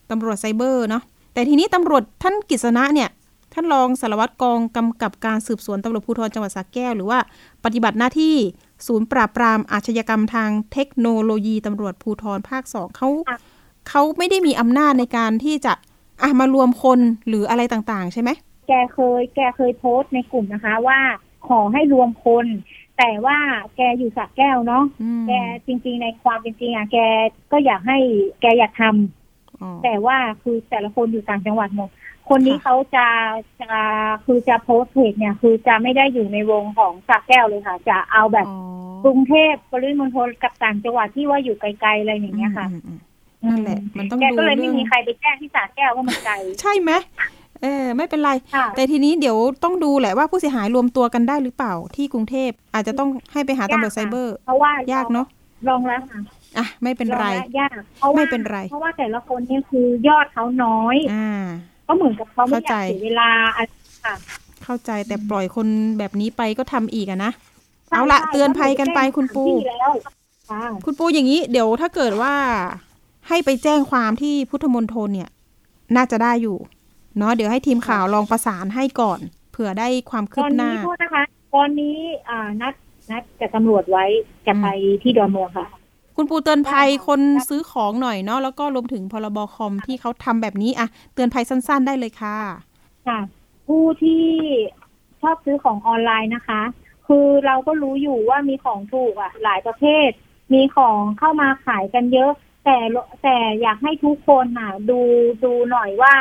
[0.10, 1.04] ตำรวจไซเบอร์เนาะ
[1.34, 3.10] แต่ทีนี้ตำรวจท่านกฤษณะเนี่ย
[3.54, 7.20] ท่านรองสารวัตรกองกำกับการสืบสวนตำรวจภูธรจังหวัดสระแก้ว หรือว่า
[7.64, 8.36] ปฏิบัติหน้าที่
[8.88, 13.10] ศูนย์ปราบปรามอาชญากรรมทางเทคโนโลยีตำรวจภูธรภาคสองเขา
[13.90, 15.74] เขาไม่ได้มีอำนาจในการที่จะ
[16.24, 18.30] อะมารวมคนหรืออะไรต่างๆ ใช่ไหม
[18.68, 21.00] แกเคย แกเคยโพสต์ในกลุ่มนะคะ ว่า
[21.48, 22.46] ขอให้รวมคน
[22.98, 23.38] แต่ว่า
[23.78, 25.32] แกอยู่สระแก้วเนาะอืมแก
[25.66, 26.98] จริง ๆ ในความเป็นจริงอะแก
[27.52, 27.98] ก็อยากให้
[28.42, 31.90] แกอยากทำอ๋อแต่ว่าคือแต่ละคนอยู่ต่างจังหวัดหมด
[32.30, 33.08] คนนี้ค่ะเขาจะ
[33.62, 33.74] จะ
[34.26, 38.58] คือจะโพสต์เพจเนี่ย คือจะไม่ได้อยู่ในวงของสระแก้วเลยค่ะ จะเอาแบบอ๋อ
[39.06, 43.11] กรุงเทพปริมณฑลกับต่างจังหวัดที่ว่าอยู่ไกลๆอะไรอย่างเงี้ยค่ะอืมอืมอืม
[43.50, 46.92] นั่นแหละ มันต้องแกก็เลยดูไม่เรื่องมีใครไปแจ้งที่สระแก้วว่ามันไกลใช่ไหม
[47.62, 55.28] เออไม่เป็นไรค่ะแต่ทีนี้เดี๋ยวต้องดูแหละว่าผู้เสียหายรวมตัวกันได้หรือเปล่าที่กรุงเทพอาจจะต้องให้ไปหาตำรวจไซเบอร์เพราะว่ายยากเนาะ
[55.68, 56.20] ลองแล้วค่ะ
[56.58, 61.30] อะไม่เป็นไรลองแล้วยากเพราะว่าไม่เป็นไร เพราะว่าแต่ละคนเนี่ยคือยอดเขาน้อย อ่า
[61.88, 63.70] ก็เหมือนกับเขาไม่อเข้าใจยากเสียเวลาอะไร
[64.06, 64.14] ค่ะ
[64.64, 65.68] เข้าใจแต่ปล่อยคน
[66.00, 67.32] แบบนี้ไปก็ทำอีกอะนะ
[67.92, 69.92] เอาละเตือนภัยกันไปคุณปูที่แล้ว
[70.50, 72.34] ค่ะคุณปูอย่างนี้ เดี๋ยวถ้าเกิดว่า
[73.28, 75.30] ให้ไปแจ้งความที่พุทธมณฑลเนี่ย
[75.96, 76.58] น่าจะได้อยู่
[77.18, 79.20] เนาะเดี๋ยวให้ทีมข่าวลองประสานให้ก่อน
[79.52, 81.96] เผื่อได้ความคืตบอนหน้านี้โทษนะคะตอนนี้
[82.30, 82.74] อ่านัด
[83.12, 84.06] นัดกับตำรวจไว้
[84.48, 84.68] จะไป
[85.04, 85.68] ที่ดอนเมืองค่ะ
[86.16, 92.38] คุณปูเตือนภัยได้ค่ะคนซื้อของหน่อยเนาะแล้วก็รวมถึงพรบคอมที่เขาทำแบบนี้อะเตือนภัยสั้น ๆ ได้เลยค่ะ
[93.08, 93.20] ค่ะ
[93.68, 94.24] ผู้ที่
[95.22, 96.62] ชอบซื้อของออนไลน์นะคะ
[97.08, 100.10] คือเราก็รู้อยู่ว่ามีของถูกอะหลายประเภท
[100.54, 102.32] มีของเข้ามาขายกันเยอะ
[102.64, 102.78] แต่
[103.24, 105.00] แต่อยากให้ทุกคนน่ะ ดู
[105.44, 106.14] ดูหน่อยว่า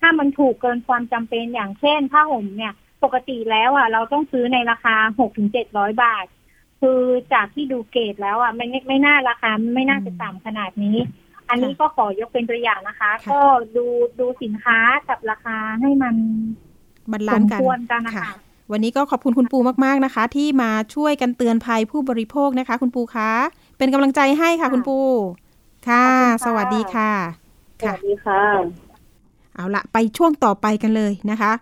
[0.00, 2.72] ถ้ามันถูกเกินความจำเป็นอย่างเช่นผ้าห่มเนี่ย
[3.04, 6.26] ปกติแล้วอะ เราต้องซื้อในราคาหกถึงเจ็ดร้อยบาท
[6.80, 7.00] คือ
[7.32, 10.96] จากที่ดูเกรดแล้วอะไม่ไม่น่าราคาไม่น่าจะต่ำขนาดนี้
[11.48, 13.40] อันนี้ก็ขอยกเป็นตัวอย่างนะคะค่ะก็
[13.76, 13.86] ดู
[14.20, 14.78] ดูสินค้า
[15.08, 16.14] กับราคาให้มัน
[17.12, 18.34] บรรสลานมซ์กันควรกันนะค่ะคะ
[18.72, 23.30] วันนี้ก็ขอบคุณคุณปูมากๆนะคะ ที่มาช่วยกันเตือนภัยผู้บริโภคนะคะ คุณปูคะ
[23.78, 24.98] เป็นกำลังใจให้ค่ะคุณปู
[25.88, 26.06] ค่ะ
[26.46, 27.10] สวัสดีค่ะ
[27.80, 28.42] สวัสดีค่ะ
[29.54, 31.52] เอาละไปช่วงต่อไปกันเลยนะคะ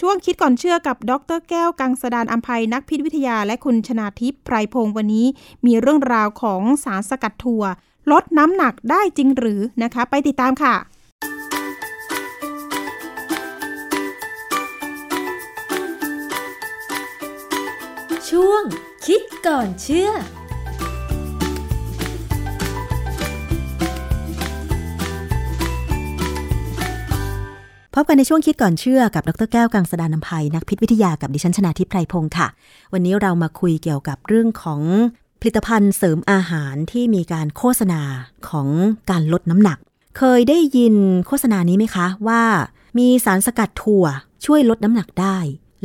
[0.00, 5.26] ช่วงคิดก่อนเชื่อกับดรแก้วกังสดานอัมภัยนักพิษวิทยาและคุณชนาทิพย์ไพรพงศ์วันนี้
[5.66, 7.64] มีเรื่องราวของสารสกัดถั่ว
[8.10, 10.74] ลดน้ำหนักได้จริงหรือนะคะ ไปติดตามค่ะ
[18.30, 18.62] ช่วง
[19.06, 20.10] คิดก่อนเชื่อ
[28.02, 32.48] บกันในช่วงคิดก่อนเชื่อกับดรแก้วกังสดานนภัยนักพิษวิทยากับดิฉันชนาทิพไพรพงศ์ค่ะ
[32.92, 34.80] วันนี้เรามาคุยเกี่ยวกับเรื่องของ
[35.40, 38.02] ผลิตภัณฑ์เสริมอาหารที่มีการโฆษณา
[38.48, 38.68] ของ
[39.10, 39.78] การลดน้ำหนัก
[40.18, 40.94] เคยได้ยิน
[41.26, 42.42] โฆษณานี้ไหมคะว่า
[42.98, 44.04] มีสารสกัดถั่ว
[44.44, 45.38] ช่วยลดน้ำหนักได้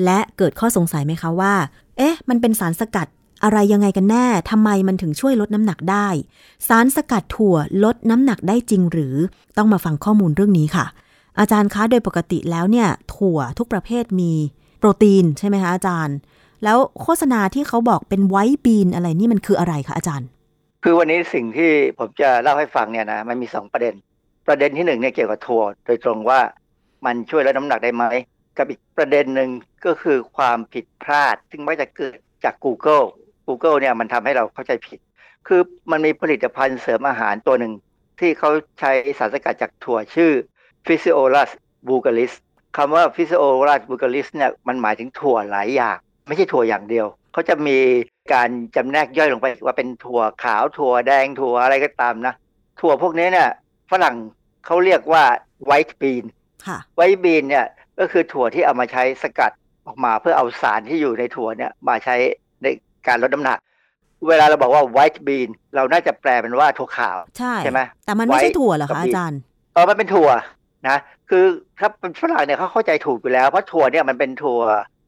[0.04, 1.54] และเกิดข้อสงสัยไหมคะว่า
[1.98, 3.08] เอ๊ะ มันเป็นสารสกัด
[3.44, 6.08] อะไรยังไงกันแน่ทำไมมันถึงช่วยลดน้ำหนักได้
[6.68, 9.16] สารสกัดถั่วลดน้ำหนักได้จริงหรือ
[9.58, 10.86] ต้องมาฟังข้อมูลเรื่องนี้ค่ะ
[11.40, 14.32] อาจารย์คะโดยปกติแล้วเนี่ย ถั่วทุกประเภทมี
[14.80, 16.18] โปรตีนใช่ไหมคะอาจารย์
[16.64, 20.28] แล้วโฆษณาที่เขาบอกเป็นไวท์บีนอะไรนี่มันคืออะไรคะอาจารย์
[20.84, 23.94] คือวันนี้สิ่งที่ผมจะเล่าให้ฟังเนี่ยนะมันมีสองประเด็น
[24.48, 26.40] ประเด็นที่หนึ่งเนี่ยเกี่ยวกับถั่วโดยตรงว่า
[27.06, 28.06] มันช่วยลดน้ำหนักได้ไหม
[28.58, 29.50] กับอีกประเด็นหนึ่ง
[29.86, 33.06] ก็คือความผิดพลาด ซึ่งไม่จะเกิดจาก Google
[33.48, 35.00] Google เนี่ยมันทำให้เราเข้าใจผิด
[35.48, 35.62] คือ
[35.92, 37.74] มันมีผลิตภัณฑ์เสริมอาหารตัวหนึ่ง
[38.20, 40.32] ที่เขาใช้สารสกัดจากถั่วชื่อ
[40.86, 41.50] Physiolus
[41.88, 42.34] vulgaris
[42.78, 47.78] คำว่า Physiolus vulgaris เนี่ยมันหมายถึงถั่วหลายอย่าง ไม่ใช่ถั่วอย่างเดียว เขาจะมี
[48.34, 52.34] การจำแนกย่อยลงไปว่าเป็นถั่วขาวถั่วแดงถั่วอะไรก็ตามนะ
[52.80, 53.50] ถั่วพวกนี้เนี่ย
[53.92, 54.16] ฝรั่ง
[54.66, 55.24] เขาเรียกว่า
[55.70, 56.24] white bean
[56.66, 57.66] ค่ะ white bean เนี่ย
[58.00, 59.52] ก็คือถั่วที่เอามาใช้สกัด
[59.88, 62.16] ออกมาเพื่อเอาสารที่อยู่ในถั่วเนี่ยมาใช้
[62.64, 62.68] ใน
[63.08, 63.58] การลดน้ำหนัก
[64.28, 69.40] เวลาเราบอกว่า white bean เราน่าจะแปลเป็นว่าถั่วขาว ใช่ใช่ไหมแต่มันไม่ใช่ White ถั่วเหรอกับคะ bean อาจารย์
[69.74, 70.30] เออมันเป็นถั่ว
[70.90, 70.98] นะ
[71.30, 71.46] คือ
[71.80, 74.62] ถ้าเป็นฝรั่งเนี่ยเขาเข้าใจถูกอยู่แล้ว เพราะถั่วเนี่ยมันเป็นถั่ว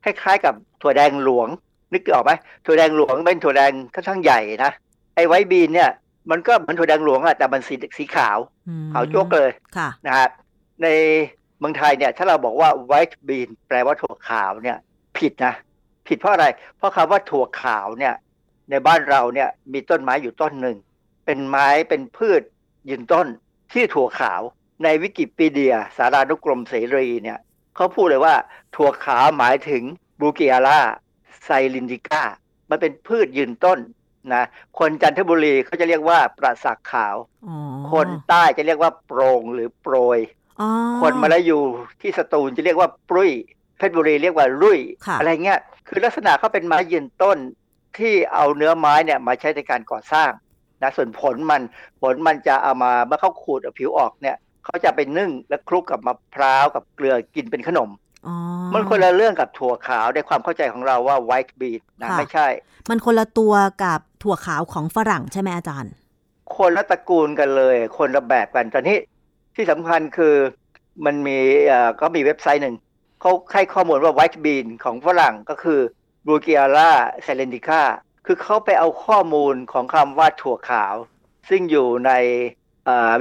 [0.04, 1.48] คล้ายๆกับถั่วแดงหลวง
[1.94, 2.32] นึกออกไหม
[2.66, 4.72] ถั่วแดงหลวงเป็นถั่วแดงค่อนข้างใหญ่นะ
[5.16, 5.90] ไอ้ไวท์บีนเนี่ย
[6.32, 10.28] มันก็เหมือนถั่วแดงหลวงอะแต่มันสีสีขาวอืมขาวโจ๊กเลยค่ะนะฮะ
[10.84, 10.88] ใน
[11.60, 14.78] เมืองไทยเนี่ยถ้าเราบอกว่า white bean แปลว่าถั่วขาวเนี่ย
[15.18, 15.54] ผิดนะ
[16.08, 16.46] ผิดเพราะอะไร
[16.78, 18.14] เพราะคำว่าถั่วขาวเนี่ย
[18.70, 20.78] ในบ้านเราเนี่ยมีต้นไม้อยู่ต้นหนึ่ง
[21.26, 22.42] เป็นไม้เป็นพืช
[22.90, 23.28] ยืนต้น
[23.72, 24.42] ที่ถั่วขาว
[24.84, 27.40] ในวิกิพีเดีย สารานุกรมเสรีเนี่ย
[27.76, 28.36] เขาพูดเลยว่า
[28.76, 29.84] ถั่วขาวหมายถึง
[30.20, 32.24] Bruguiera cylindrica
[32.70, 33.80] มันเป็นพืชยืนต้น
[34.34, 34.44] นะ
[34.80, 37.16] คนจันทบุรีเขาจะเรียกว่าประสักขาว
[37.48, 37.56] อ๋อ
[37.92, 40.20] คนใต้จะเรียกว่าโปรงหรือโปรย
[40.62, 40.70] อ๋อ
[41.02, 41.60] คนมาลายู
[42.02, 43.32] ที่สตูลจะเรียกว่าปรุย
[43.78, 47.38] เพชรบุรีเรียกว่ารุ่ยค่ะอะไรเงี้ยคือลักษณะเขาเป็นไม้ยืนต้น
[47.98, 50.32] ที่เอาเนื้อไม้เนี่ยมาใช้ในการก่อสร้าง
[50.82, 51.62] นะส่วนผลมัน
[52.02, 57.90] ผลมันจะเอามาเมื่อเขาขูดเอาผิวออกเนี่ย เขาจะไปนึ่งและคลุกกับมะพร้าวกับเกลือกินเป็นขนม
[58.28, 58.36] อ๋อ
[58.74, 62.48] มันคนละเรื่องกับถั่วขาวในความเข้าใจของเราว่า white bean นะค่ะไม่ใช่
[62.90, 63.54] มันคนละตัว
[63.84, 65.94] กับถั่วขาวของฝรั่งใช่ไหมอาจารย์
[66.58, 68.98] คนละตระกูลกันเลย คนละแบบกันตอนนี้
[69.56, 70.36] ที่สำคัญคือ
[71.06, 72.76] มันมีเอ่อก็มีเว็บไซต์หนึ่ง
[73.22, 75.80] เขาให้ข้อมูลว่า white bean ของฝรั่งก็คือ
[76.26, 76.92] b r u g i a r a
[77.26, 77.82] s i l e n t i c a
[78.26, 80.96] คือเขาไปเอาข้อมูลของคำว่าถั่วขาว
[81.50, 82.12] ซึ่งอยู่ใน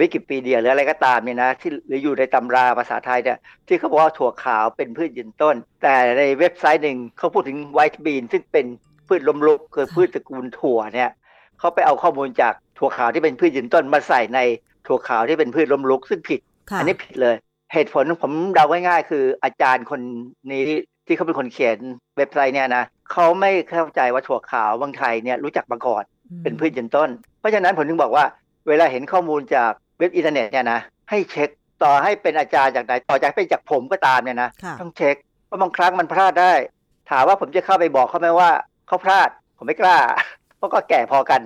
[0.00, 8.66] วิกิพีเดียหรืออะไรก็ตามเนี่ยนะที่หรืออยู่ในตำราภาษาไทยเนี่ยที่เขาบอกว่าถั่วขาวเป็นพืชยืนต้น แต่ในเว็บไซต์หนึ่งเขาพูดถึง white bean ซึ่งเป็น
[9.08, 11.10] พืชลมลุกคือพืชตระกูลถั่วเนี่ย
[11.58, 14.40] เขาไปเอาข้อมูลจากถั่วขาวที่เป็นพืชยืนต้นมาใส่ใน
[14.86, 16.40] ถั่วขาวที่เป็นพืชล้มลุก ซึ่งผิด
[16.70, 17.36] ค่ะอันี้ผิดเลย
[17.72, 20.00] เหตุผลผมเดาง่ายๆคืออาจารย์คน
[20.50, 20.62] นี้
[21.06, 21.78] ที่เขาเป็นคนเขียน
[22.16, 26.04] เว็บไซต์เนี่ยนะเขาไม่เข้าใจว่าถั่วขาวบางไทยเนี่ยรู้จักมาก่อน
[26.42, 27.10] เป็นพืชยืนต้น
[27.40, 28.24] เพราะฉะนั้นผมถึงบอกว่า
[28.68, 31.48] เวลาเห็นข้อมูลจากเว็บอินเทอร์เน็ตเนี่ยนะให้เช็ค
[31.82, 36.52] ต่อให้เป็นอาจารย์จากไหนต่อจากเป็นจากผมก็ตามเนี่ยนะค่ะต้องเช็คเพราะบางครั้งมันพลาดได้
[37.10, 38.50] ถามว่าผมจะเข้าไปบอกเขาไหมว่า
[38.88, 39.98] เขาพลาดผมไม่กล้า
[40.56, 41.40] เพราะก็แก่พอกัน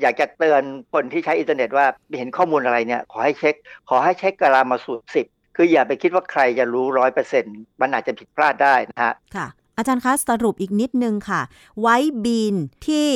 [0.00, 0.62] อยากจะเตือน
[0.92, 1.86] คนที่ใช้อินเทอร์เน็ตว่า
[2.18, 3.54] เห็นข้อมูลอะไรเนี่ย ขอให้เช็ค
[3.88, 9.46] ขอให้เช็คกรามาสูตรสิบคืออย่าไปคิดว่าใครจะรู้ร้อยเปอร์เซ็นต์มันอาจจะผิดพลาดได้นะฮะค่ะ
[9.76, 11.40] อาจารย์คะสรุปอีกนิดนึงค่ะ
[11.80, 12.56] ไวท์บีน
[12.86, 13.08] ที่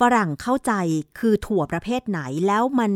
[0.00, 0.72] ฝรั่งเข้าใจ
[1.18, 2.92] คือถั่วประเภทไหนแล้วมัน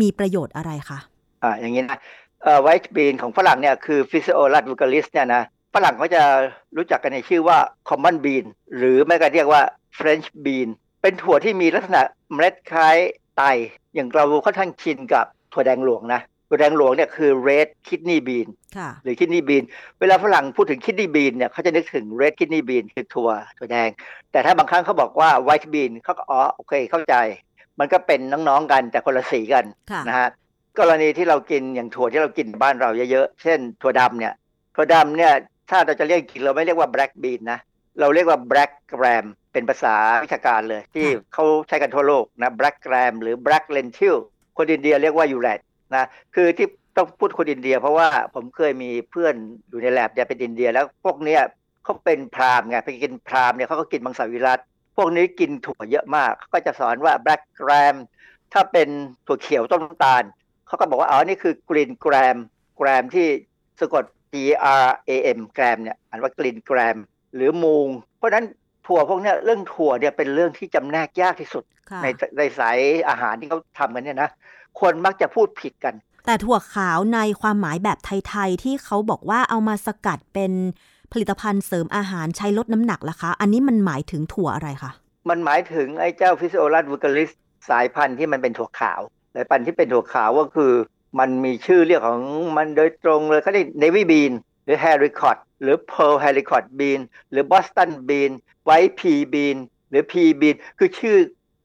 [0.00, 0.98] มีประโยชน์อะไรคะ
[1.42, 1.98] อ่าอย่างนี้นะ
[2.42, 5.42] เอ่อไวท์บีนของฝรั่งเนี่ยคือ Physiolus vulgaris เนี่ยนะ
[5.74, 6.22] ฝรั่งเขาจะ
[6.76, 7.58] รู้จักกันในชื่อว่า
[7.88, 8.44] common bean
[8.76, 9.62] หรือไม่ก็เรียกว่า
[9.98, 10.68] French bean
[11.02, 12.96] เป็นถั่วที่มีลักษณะเมล็ดคล้าย
[13.36, 13.42] ไต
[13.94, 16.20] อย่างเราค่อนข้างชินกับถั่วแดงหลวงนะ
[16.58, 19.64] แดงหลวงเนี่ยคือ red kidney bean ค่ะหรือ kidney bean
[20.00, 23.88] เวลาฝรั่งพูดถึง kidney bean เนี่ยเขาจะนึกถึง red kidney bean คือถั่วถั่วแดง
[24.32, 27.16] แต่ถ้าบางครั้งเขาบอกว่า white bean เขาก็อ๋อโอเคเข้าใจ
[27.80, 30.28] มันก็เป็นน้องๆกันแต่คนละสีกันค่ะนะฮะ
[30.78, 34.34] กรณีที่เรากินอย่างถั่วที่เรากินบ้านเราเยอะๆ เช่นถั่วดำเนี่ย
[34.74, 35.32] ถั่วดำเนี่ย
[35.70, 37.58] ถ้าเราจะเรียกจริงเราไม่เรียกว่า black bean นะ
[38.00, 44.16] เราเรียกว่า black gram เป็นภาษาวิชาการเลย ที่เขาใช้กันทั่วโลกนะ black gram หรือ black lentil
[44.56, 45.60] คนอินเดียเรียกว่ายูแรด
[45.94, 46.66] นะคือที่
[46.96, 49.34] ต้องพูดคนอินเดีย เพราะว่าผมเคยมีเพื่อน
[49.68, 51.40] อยู่ในแลบเนี่ยเป็นอินเดีย แล้วพวกเนี้ย
[51.84, 54.60] เขาเป็นพราหมณ์ไงไปกินพราหมณ์เนี่ยเขาก็กินมังสวิรัต
[54.96, 57.96] พวกนี้กินถั่วเยอะมากเขาก็จะสอนว่า black gram
[58.52, 58.88] ถ้าเป็น
[59.26, 60.22] ถั่วเขียวต้นน้ำตาล
[60.66, 62.36] เขาก็บอกว่าอ๋อนี่คือกรีนแกรม
[62.76, 63.26] แกรมที่
[63.80, 64.34] สะกด G
[64.84, 66.96] R A M แกรมเนี่ยอ่านว่ากรีนแกรม
[67.34, 68.46] หรือมูง เพราะฉะนั้น
[68.86, 71.64] ถั่วพวกนี้เรื่องถั่วเนี่ยเป็นเรื่องที่จำแนกยากที่สุด
[72.02, 72.06] ใน
[72.38, 72.78] ในสาย
[73.08, 74.30] อาหารที่เขาทำกันเนี่ยนะ
[74.80, 75.94] คนมักจะพูดผิดกัน
[76.26, 80.52] แต่ถั่วขาวในความหมายแบบไทยๆที่เขาบอกว่าเอามาสกัดเป็น
[81.12, 84.90] ผลิตภัณฑ์เสริมอาหารใช้ลดน้ำหนักล่ะคะ อันนี้มันหมายถึงถั่วอะไรคะ
[85.28, 87.30] มันหมายถึงไอ้เจ้า Phaseolus vulgaris
[87.70, 89.00] สายพันธุ์ที่มันเป็นถั่วขาว
[89.34, 90.72] สายพันธุ์ที่เป็นถั่วขาวก็คือ
[91.18, 92.22] มันมีชื่อเรียกของ
[92.56, 94.32] มันโดยตรงเลยเขาเรียก navy bean
[94.64, 97.00] หรือ haricot หรือ pearl haricot bean
[97.30, 98.30] หรือ Boston bean
[98.64, 99.56] white pea bean
[99.90, 101.16] หรือพีบีนคือชื่อ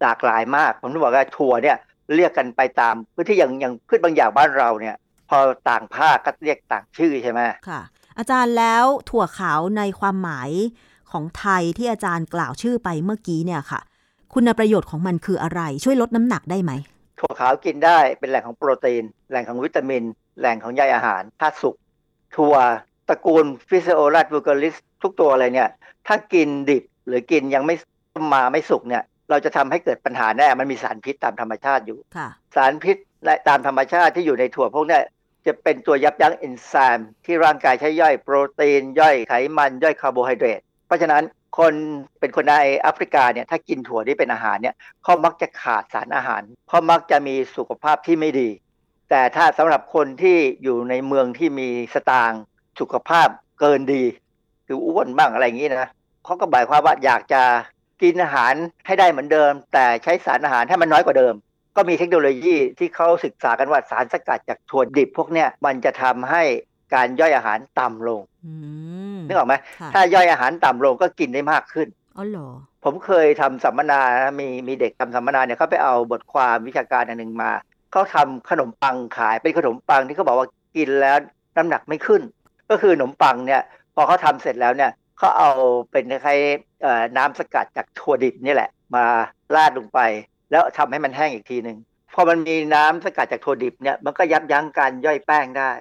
[0.01, 1.77] หลากหลายมาก ผมต้องบอกว่าถั่วเนี่ย
[2.15, 4.95] เรียกกันไปตามพื้นที่อย่างอย่างพืชบางอย่างบ้านเราเนี่ย
[5.29, 5.37] พอ
[5.69, 7.81] ต่างภาคก็เรียกต่างชื่อใช่ไหมค่ะ
[8.17, 10.49] อาจารย์แล้วถั่วขาวในความหมาย
[11.11, 13.81] ของไทยที่อาจารย์กล่าวชื่อไปเมื่อกี้เนี่ยค่ะ
[14.33, 16.71] คุณประโยชน์ของมันคืออะไร ช่วยลดน้ำหนักได้ไหม
[17.19, 20.03] ถั่วขาวกินได้เป็นแหล่งของโปรตีน แหล่งของวิตามิน
[20.39, 21.75] แหล่งของใยอาหารธาตุสุก
[22.35, 22.55] ถั่ว
[23.09, 25.69] ตระกูลฟิสิโอลัสบูเกอริสทุกตัวอะไรเนี่ย
[26.07, 27.75] ถ้ากินดิบหรือกินยังไม่
[28.33, 31.99] มาไม่สุกเนี่ย เราจะทำให้เกิดปัญหาแน่ มันมีสารพิษตามธรรมชาติอยู่
[32.55, 34.99] สารพิษและตามธรรมชาติที่อยู่ในถั่วพวกนี้
[35.47, 41.23] จะเป็นตัวยับยั้งเอนไซม์ที่ร่างกายใช้ย่อยโปรตีน ย่อยไขมันย่อยคาร์โบไฮเดรต เพราะฉะนั้น
[41.57, 41.73] คน
[42.19, 48.49] เป็นคนในแอฟริกาเนี่ยถ้ากินถั่วที่เป็นอาหารเนี่ยเขามักจะขาดสารอาหารเพราะมักจะมีสุขภาพที่ไม่ดี
[49.09, 52.41] แต่ถ้าสำหรับคนที่อยู่ในเมืองที่มีสตางค์
[52.79, 53.27] สุขภาพ
[53.59, 54.03] เกินดี
[54.67, 55.89] คืออ้วนบ้างอะไรอย่างนี้นะ
[56.23, 57.41] เขาก็หมายความว่าอยากจะ
[58.01, 58.53] กินอาหาร
[58.85, 61.33] ให้ได้เหมือนเดิม แต่ใช้สารอาหารให้มันน้อยกว่าเดิม
[61.75, 66.43] ก็มีเทคโนโลยีที่เขาศึกษากันว่าสารสกัดจากถั่วดิบพวกเนี้ยมันจะทำให้
[66.93, 68.21] การย่อยอาหารต่ำลง
[69.27, 69.53] นึกออกไหม
[69.93, 71.87] ถ้าย่อยอาหารต่ำลงก็กินได้มากขึ้น
[72.17, 72.49] อ๋อเหรอ
[72.83, 74.01] ผมเคยทำสัมมนา
[74.39, 77.51] มีมีเด็กทำสัมมนาเนี่ยเขาไปเอาบทความวิชาการอันหนึ่งมา
[77.91, 81.17] เขาทำขนมปังขายเป็นขนมปังที่เขาบอกว่ากินแล้ว
[81.57, 82.21] น้ำหนักไม่ขึ้น
[82.69, 83.61] ก็คือขนมปังเนี่ย
[83.95, 85.51] พอเขาทำเสร็จแล้วเนี่ยเขาเอา
[85.91, 86.70] เป็นคล้ายๆ
[87.17, 89.05] น้ำสกัดจากถั่วดิบนี่แหละ มา
[89.55, 89.99] ราดลงไป
[90.51, 91.77] แล้วทำให้มันแห้งอีกทีหนึ่ง
[92.13, 95.71] พอมันมีน้ำสกัดจากถั่วดิบเนี่ยมันก็ยับยั้งการย่อยแป้งได้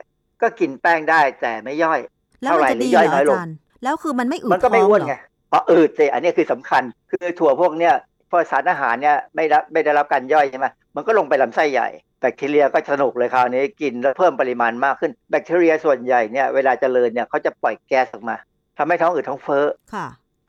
[0.43, 2.01] ก็กินแป้งได้แต่ไม่ย่อย
[2.45, 3.39] เท่าไหร่หรือย่อยน้อยลง
[3.85, 5.15] แล้วคือมันไม่อืดมันก็ไม่อ้วนไง
[5.49, 7.95] เพราะอืดสิอันนี้คือสำคัญ คือถั่วพวกเนี้ย
[8.31, 11.89] พอสารอาหารเนี่ยไม่รับไม่ได้รับการย่อยใช่ไหมมันก็ลงไปลำไส้ใหญ่
[12.21, 18.37] แบคทีเรียก็สนุกเลยคราวนี้กินแล้วเพิ่มปริมาณมากขึ้นแบคทีเรียส่วนใหญ่เนี่ยเวลาเจริญเนี่ยเขาจะปล่อยแก๊สออกมา
[18.79, 19.95] ทำให้ท้องอืดท้องเฟ้อเพ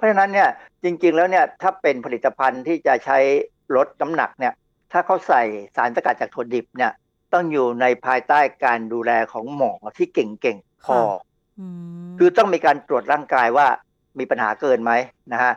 [0.02, 0.50] ราะฉะนั้นเนี่ย
[0.84, 3.18] จริง ๆ แล้วเนี่ยถ้าเป็นผลิตภัณฑ์ที่จะใช้
[3.76, 4.54] ลดน้ำหนักเนี่ย
[4.92, 5.44] ถ้าเขาใส่
[5.76, 6.92] สารสกัดจากถั่วดิบเนี่ย
[7.34, 10.98] ต้องอยู่ในภายใต้การดูแลของหมอที่เก่งๆพอ
[12.20, 13.68] คือต้องมีการตรวจร่างกายว่า
[14.20, 14.92] มีปัญหาเกินไหม
[15.34, 15.54] นะฮะ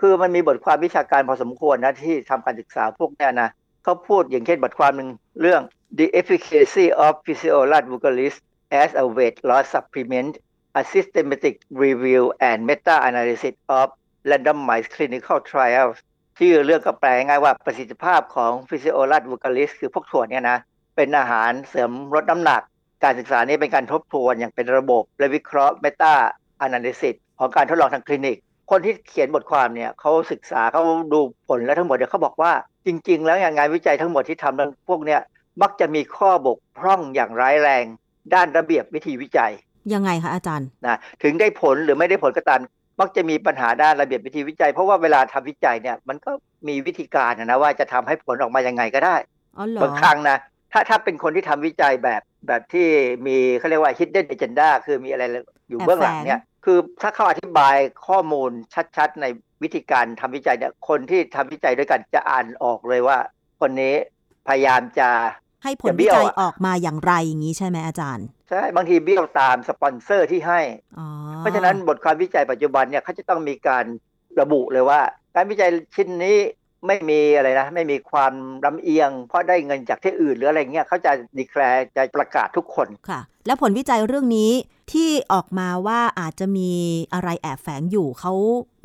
[0.00, 3.48] คือมันมีบทความวิชาการพอสมควรนะที่ทำการศึกษาพวกนี้นะ
[3.84, 5.08] เขาพูดอย่างเช่นบทความหนึ่ง
[5.40, 5.62] เรื่อง
[5.98, 8.34] the efficacy of physiologist vulgaris
[8.82, 10.32] as a weight loss supplement
[10.80, 11.54] a systematic
[11.84, 13.86] review and meta analysis of
[14.30, 15.96] randomized clinical trials
[16.38, 20.58] ที่เรื่องก็แปลง่ายว่าประสิทธิภาพของ physiologist vulgaris คือพวกถั่วเนี่ยนะ
[20.96, 22.62] เป็นอาหารเสริมลดน้ำหนัก
[23.04, 26.14] การศึกษานี้เป็นการทบทวนอย่างเป็นระบบ และวิเคราะห์เมตา
[26.60, 28.36] อนาลิซิสของการทดลองทางคลินิก
[28.70, 32.52] คนที่เขียนบทความเนี่ยเขาศึกษาเขาดูผลแล้วทั้งหมดเดี๋ยวเขาบอกว่า
[32.86, 35.20] จริง ๆ แล้วงานวิจัยทั้งหมดที่ทำพวกเนี้ย
[35.62, 37.84] มักจะมีข้อบกพร่องอย่างร้ายแรง
[38.34, 39.52] ด้านระเบียบวิธีวิจัย
[39.94, 42.60] ยังไงคะอาจารย์นะถึงได้ผลหรือไม่ได้ผลก็ตาม
[43.00, 46.30] มักจะมีปัญหาด้านระเบียบวิธีวิจัย เพราะว่าเวลาทำวิจัยเนี่ยมันก็
[46.68, 49.16] มีวิธีการนะว่าจะทำให้ผลออกมายังไงก็ได้
[49.82, 50.36] บางครั้งนะ
[50.72, 52.88] ถ้าถ้าเป็นคนที่ทำวิจัยแบบแบบที่
[53.26, 55.24] มีเขาเรียกว่า hidden agenda คือมีอะไร
[55.68, 57.76] อยู่เบื้องหลังเนี่ยคือถ้าเขาอธิบาย
[58.06, 58.50] ข้อมูล
[58.96, 59.26] ชัดๆ ใน
[59.62, 63.18] วิธีการทำวิจัยเนี่ยคนที่ทำวิจัยด้วยกันจะอ่านออกเลยว่า
[63.60, 63.94] คนนี้
[64.48, 65.08] พยายามจะ
[65.64, 70.60] ให้ผลวิจัยออกมาอย่างไรอย่างนี้ใช่ไหมอาจารย์ ใช่ บางทีเบี้ยวตามสปอนเซอร์ที่ให้
[71.38, 73.84] เพราะฉะนั้นบทความวิจัยปัจจุบันเนี่ยเขาจะต้องมีการ
[74.40, 75.00] ระบุเลยว่า
[75.34, 76.38] การวิจัยชิ้นนี้
[76.86, 78.32] ไม่มีอะไรนะ ไม่มีความ
[78.64, 84.50] ลำเอียง เพราะได้เงินจากที่อื่นหรืออะไรเงี้ยเขาจะดีแคลร์จะประกาศทุกคนค่ะ แล้วผลวิจัยเรื่องนี้
[84.92, 86.70] ที่ออกมาว่าอาจจะมี
[87.14, 88.32] อะไรแอบแฝงอยู่เขา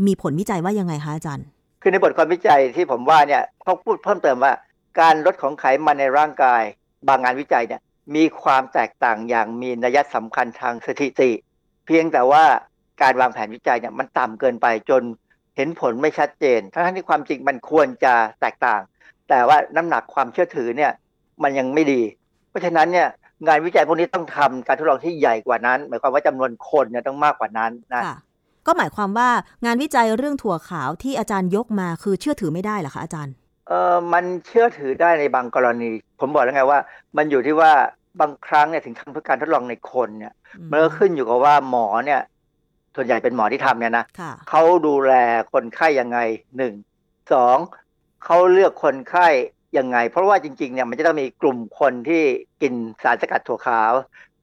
[0.05, 1.45] มีผลวิจัยว่ายังไงคะอาจารย์
[1.81, 4.53] คือในบทความวิจัยที่ผมว่าเนี่ยเขาพูดเพิ่มเติมว่า
[4.99, 6.63] การลดของไขมันในร่างกาย
[7.07, 7.81] บางงานวิจัยเนี่ย
[8.15, 11.31] มีความแตกต่างอย่างมีนัยสำคัญทางสถิติ
[11.85, 12.43] เพียงแต่ว่า
[13.01, 15.01] การวางแผนวิจัยเนี่ยมันต่ำเกินไปจน
[15.55, 18.81] เห็นผลไม่ชัดเจน ทั้งที่ความจริงมันควรจะแตกต่าง
[19.29, 20.91] แต่ว่าน้ำหนักความเชื่อถือเนี่ย
[21.43, 22.01] มันยังไม่ดี
[22.49, 23.07] เพราะฉะนั้นเนี่ย
[23.47, 28.17] งานวิจัยพวกนี้ต้องทำการทดลองที่ใหญ่กว่านั้น หมายความว่าจำนวนคนเนี่ยต้องมากกว่านั้นนะค่ะ
[28.67, 29.29] ก็หมายความว่า
[29.65, 33.33] งานวิจัยเรื่องถั่วขาวที่อาจารย์ยกมาคือเชื่อถือไม่ได้เหรอคะอาจารย์
[33.69, 35.89] เออมันเชื่อถือได้ในบางกรณี
[36.19, 36.79] ผมบอกแล้วไงว่า
[37.17, 37.71] มันอยู่ที่ว่า
[38.21, 42.21] บางครั้งเนี่ยถึงทำเพื่อการทดลองในคนเนี่ยอืมมันก็ขึ้นอยู่กับว่าหมอเนี่ย
[42.95, 45.13] ส่วนใหญ่เป็นหมอที่ทำเนี่ยนะค่ะเขาดูแล
[45.53, 46.19] คนไข้ยังไง
[46.57, 46.73] หนึ่ง
[47.33, 47.57] สอง
[48.25, 49.27] เขาเลือกคนไข้
[49.77, 52.23] ยังไง เพราะว่าจริงๆเนี่ยมันจะต้องมีกลุ่มคนที่
[52.61, 53.93] กินสารสกัดถั่วขาว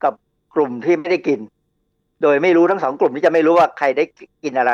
[0.03, 0.13] กับ
[0.55, 1.39] กลุ่มที่ไม่ได้กิน
[2.21, 4.03] โดยไม่รู้ทั้งสองกลุ่มที่จะไม่รู้ว่าใครได้
[4.43, 4.73] กินอะไร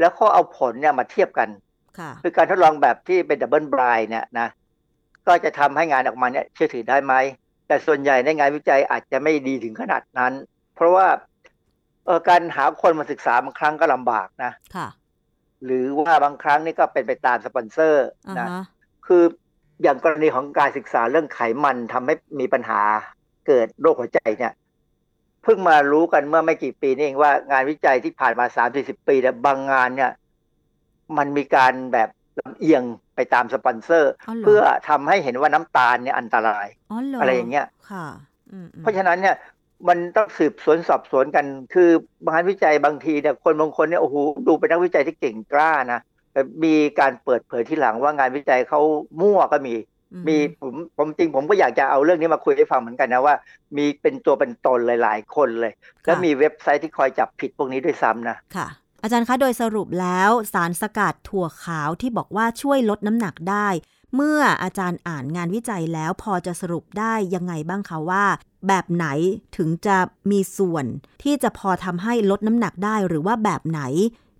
[0.00, 1.48] แล้วเขาเอาผลเนี่ยมาเทียบกัน
[1.98, 4.48] ค่ะคือการทดลองแบบที่เป็นดับเบิลบรายเนี่ยนะ
[5.26, 7.14] ก็จะทำให้งานออกมาเนี่ยเชื่อถือได้ไหม
[7.66, 10.32] แต่ส่วนใหญ่ในงานวิจัยอาจจะไม่ดีถึงขนาดนั้น
[10.74, 11.06] เพราะว่า
[12.06, 14.88] เออการหาคนมาศึกษาบางครั้งก็ลำบากนะค่ะ
[15.64, 18.64] หรือว่าบางครั้งนี่ก็เป็นไปตามสปอนเซอร์อ่านะฮะ
[19.06, 19.22] คือ
[19.82, 22.80] อย่างกรณีของการศึกษาเรื่องไขมันทำให้มีปัญหา
[23.46, 24.52] เกิดโรคหัวใจเนี่ย
[25.42, 30.10] เพิ่งมารู้กันเมื่อไม่กี่ปีนี่เองว่างานวิจัยที่ผ่านมาสามสี่สิบปีเนี่ยบางงานเนี่ย
[31.18, 32.08] มันมีการแบบ
[32.40, 32.82] ลำเอียง
[33.14, 38.06] ไปตามสปอนเซอร์อ๋อเหรอเพื่อทำให้เห็นว่าน้ำตาลเนี่ยอันตรายอ๋อเหรออะไรอย่างเงี้ยค่ะ
[38.50, 39.36] อืมอืมเพราะฉะนั้นเนี่ย
[39.88, 41.44] มันต้องสืบสวนสอบสวนกัน
[41.74, 41.90] คือ
[42.24, 46.00] บางงานวิจัยบางทีเนี่ยคนบางคนเนี่ยโอ้โหดูเป็นนักวิจัยที่เก่งกล้านะ
[46.32, 48.80] แต่มีการเปิดเผยที่หลังว่างานวิจัยเขา
[49.20, 49.74] มั่วก็มี
[50.12, 53.34] อืมีผมผมจริงผมก็อยากจะเอาเรื่องนี้มาคุยให้ฟังเหมือนกันนะว่า
[53.76, 55.72] มีเป็นตัวเป็นตนหลาย ๆ คนเลย
[56.04, 58.68] แล้วมีเว็บไซต์ที่คอยจับผิดพวกนี้ด้วยซ้ำนะค่ะ
[59.02, 63.68] อาจารย์คะโดยสรุปแล้วสารสกัดถั่วขาวที่บอกว่าช่วยลดน้ำหนักได้
[64.14, 68.24] เมื่ออาจารย์อ่านงานวิจัยแล้วพอจะสรุปได้ยังไงบ้างคะว่า
[68.68, 69.06] แบบไหน
[69.56, 69.96] ถึงจะ
[70.30, 70.84] มีส่วน
[71.22, 73.82] ที่จะพอทำให้ลดน้ำหนักได้หรือว่าแบบไหน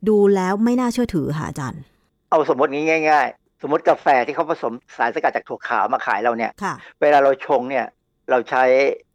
[0.09, 1.83] ดูแล้วไม่น่าเชื่อถือค่ะอาจารย์
[2.31, 7.87] เอาสมมติงี้ง่าย ๆ สมมติกาแฟที่เขาผสมสารสกัดจากถั่วขาวมาขายเราเนี่ยค่ะเวลาเราชงเนี่ย
[8.31, 8.63] เราใช้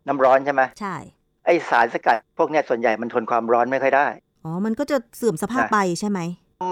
[0.07, 0.95] น้ำร้อนใช่ไหมใช่
[1.45, 4.07] ไอสารสกัดพวกเนี้ยส่วนใหญ่มันทนความร้อนไม่ค่อยได้
[4.47, 6.19] อ๋อ มันก็จะเสื่อมสภาพนะไปใช่ไหม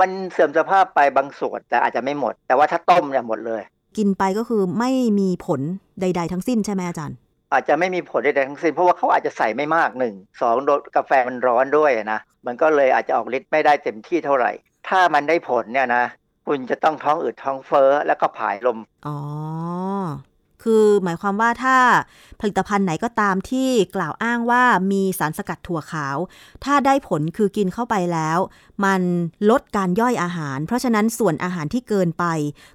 [0.01, 3.61] มันเสื่อมสภาพไปบางส่วนแต่อาจจะไม่หมด แต่ว่าถ้าต้มเนี่ยหมดเลย
[3.97, 5.61] กินไปก็คือไม่มีผล
[6.01, 7.17] ใด ๆ ทั้งสิ้นใช่ไหมอาจารย์
[7.51, 14.51] อาจจะไม่มีผลใดๆทั้งสิ้น เพราะว่าเขาอาจจะใส่ไม่มากหนึ่งสองโดนกาแฟมันร้อนด้วยนะ มันก็เลยอาจจะออกฤทธิ์ไม่ได้เต็มที่เท่าไหร่
[14.89, 16.03] ถ้ามันได้ผลเนี่ยนะ
[16.47, 19.17] คุณจะต้องท้องอืดท้องเฟ้อแล้วก็ผายลม อ๋อ
[20.65, 21.77] คือหมายความว่าถ้า
[22.41, 26.17] ผลิตภัณฑ์ไหนก็ตามที่กล่าวอ้างว่ามีสารสกัดถั่วขาว
[26.63, 28.39] ถ้าได้ผลคือกินเข้าไปแล้ว
[28.85, 29.01] มัน
[29.49, 32.25] ลดการย่อยอาหาร เพราะฉะนั้นส่วนอาหารที่เกินไป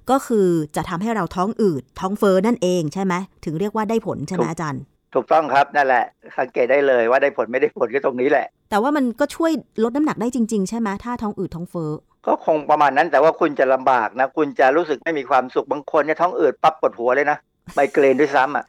[0.09, 3.13] ก็คือจะทำให้เราท้องอืด ท้องเฟ้อนั่นเองใช่ไหม
[3.45, 4.81] ถึงเรียกว่าได้ผลใช่ไหมถูกอาจารย์
[5.13, 6.05] ถูกต้องครับนั่นแหละ
[6.39, 9.51] สังเกตได้เลยว่าได้ผลไม่ได้ผลก็ตรงนี้แหละ แต่ว่ามันก็ช่วย
[9.83, 11.91] ลดน้ำหนักได้จริง ๆ ใช่ไหมถ้าท้องอืดท้องเฟ้อ
[12.27, 17.37] ก็คงประมาณนั้นแต่ว่าคุณจะลำบากนะ คุณจะรู้สึกไม่มีความสุขบางคนเนี่ยท้องอืดปั๊บปวดหัวเลยนะ
[17.73, 18.65] ไมเกรนด้วยซ้ำอะ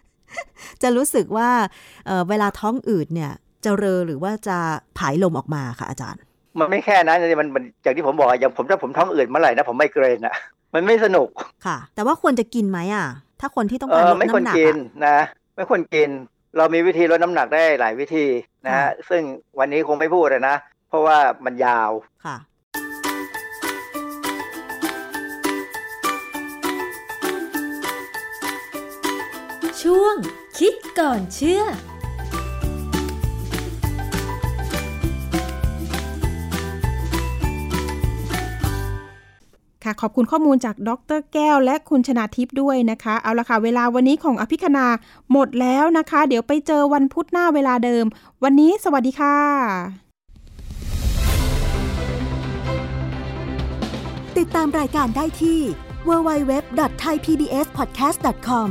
[0.83, 1.51] จะรู้สึกว่า
[2.07, 3.33] เอ่อเวลาท้องอืดเนี่ย
[3.65, 4.59] จะเรอหรือว่าจะ
[4.99, 6.23] ผายลมออกมาค่ะอาจารย์
[6.59, 10.35] มันไม่แค่นั้นมันมันอย่างที่ผมบอกอะอย่างผมถ้าผมท้องอืดเมื่อไหร่นะผมไมเกรนอะ
[10.75, 11.29] มันไม่สนุก
[11.67, 13.07] ค่ะ แต่ว่าควรจะกินไหมอะ
[13.41, 15.19] ถ้าคนที่ต้องเอการอลดไม่ควรน้ำหนักกินอะนะ
[15.57, 16.11] ไม่ควรกิน
[16.57, 18.27] เรามีวิธีลดน้ำหนักได้หลายวิธี
[18.67, 19.23] นะฮะซึ่ง
[19.59, 20.57] วันนี้คงไม่พูดอะนะ
[20.89, 21.91] เพราะว่ามันยาว
[29.83, 30.15] ช่วง
[30.59, 31.63] คิดก่อนเชื่อ
[39.85, 44.87] ค่ะขอบคุณข้อมูลจากดรแก้ว และคุณชนาทิพย์ด้วยนะคะ เอาละค่ะ เวลาวันนี้ของอภิคณา
[45.33, 48.05] หมดแล้วนะคะ เดี๋ยวไปเจอวันพุธหน้าเวลาเดิม
[48.45, 49.37] วันนี้สวัสดีค่ะ
[54.39, 55.61] ติดตามรายการได้ที่
[56.09, 58.71] www.thaipbspodcast.com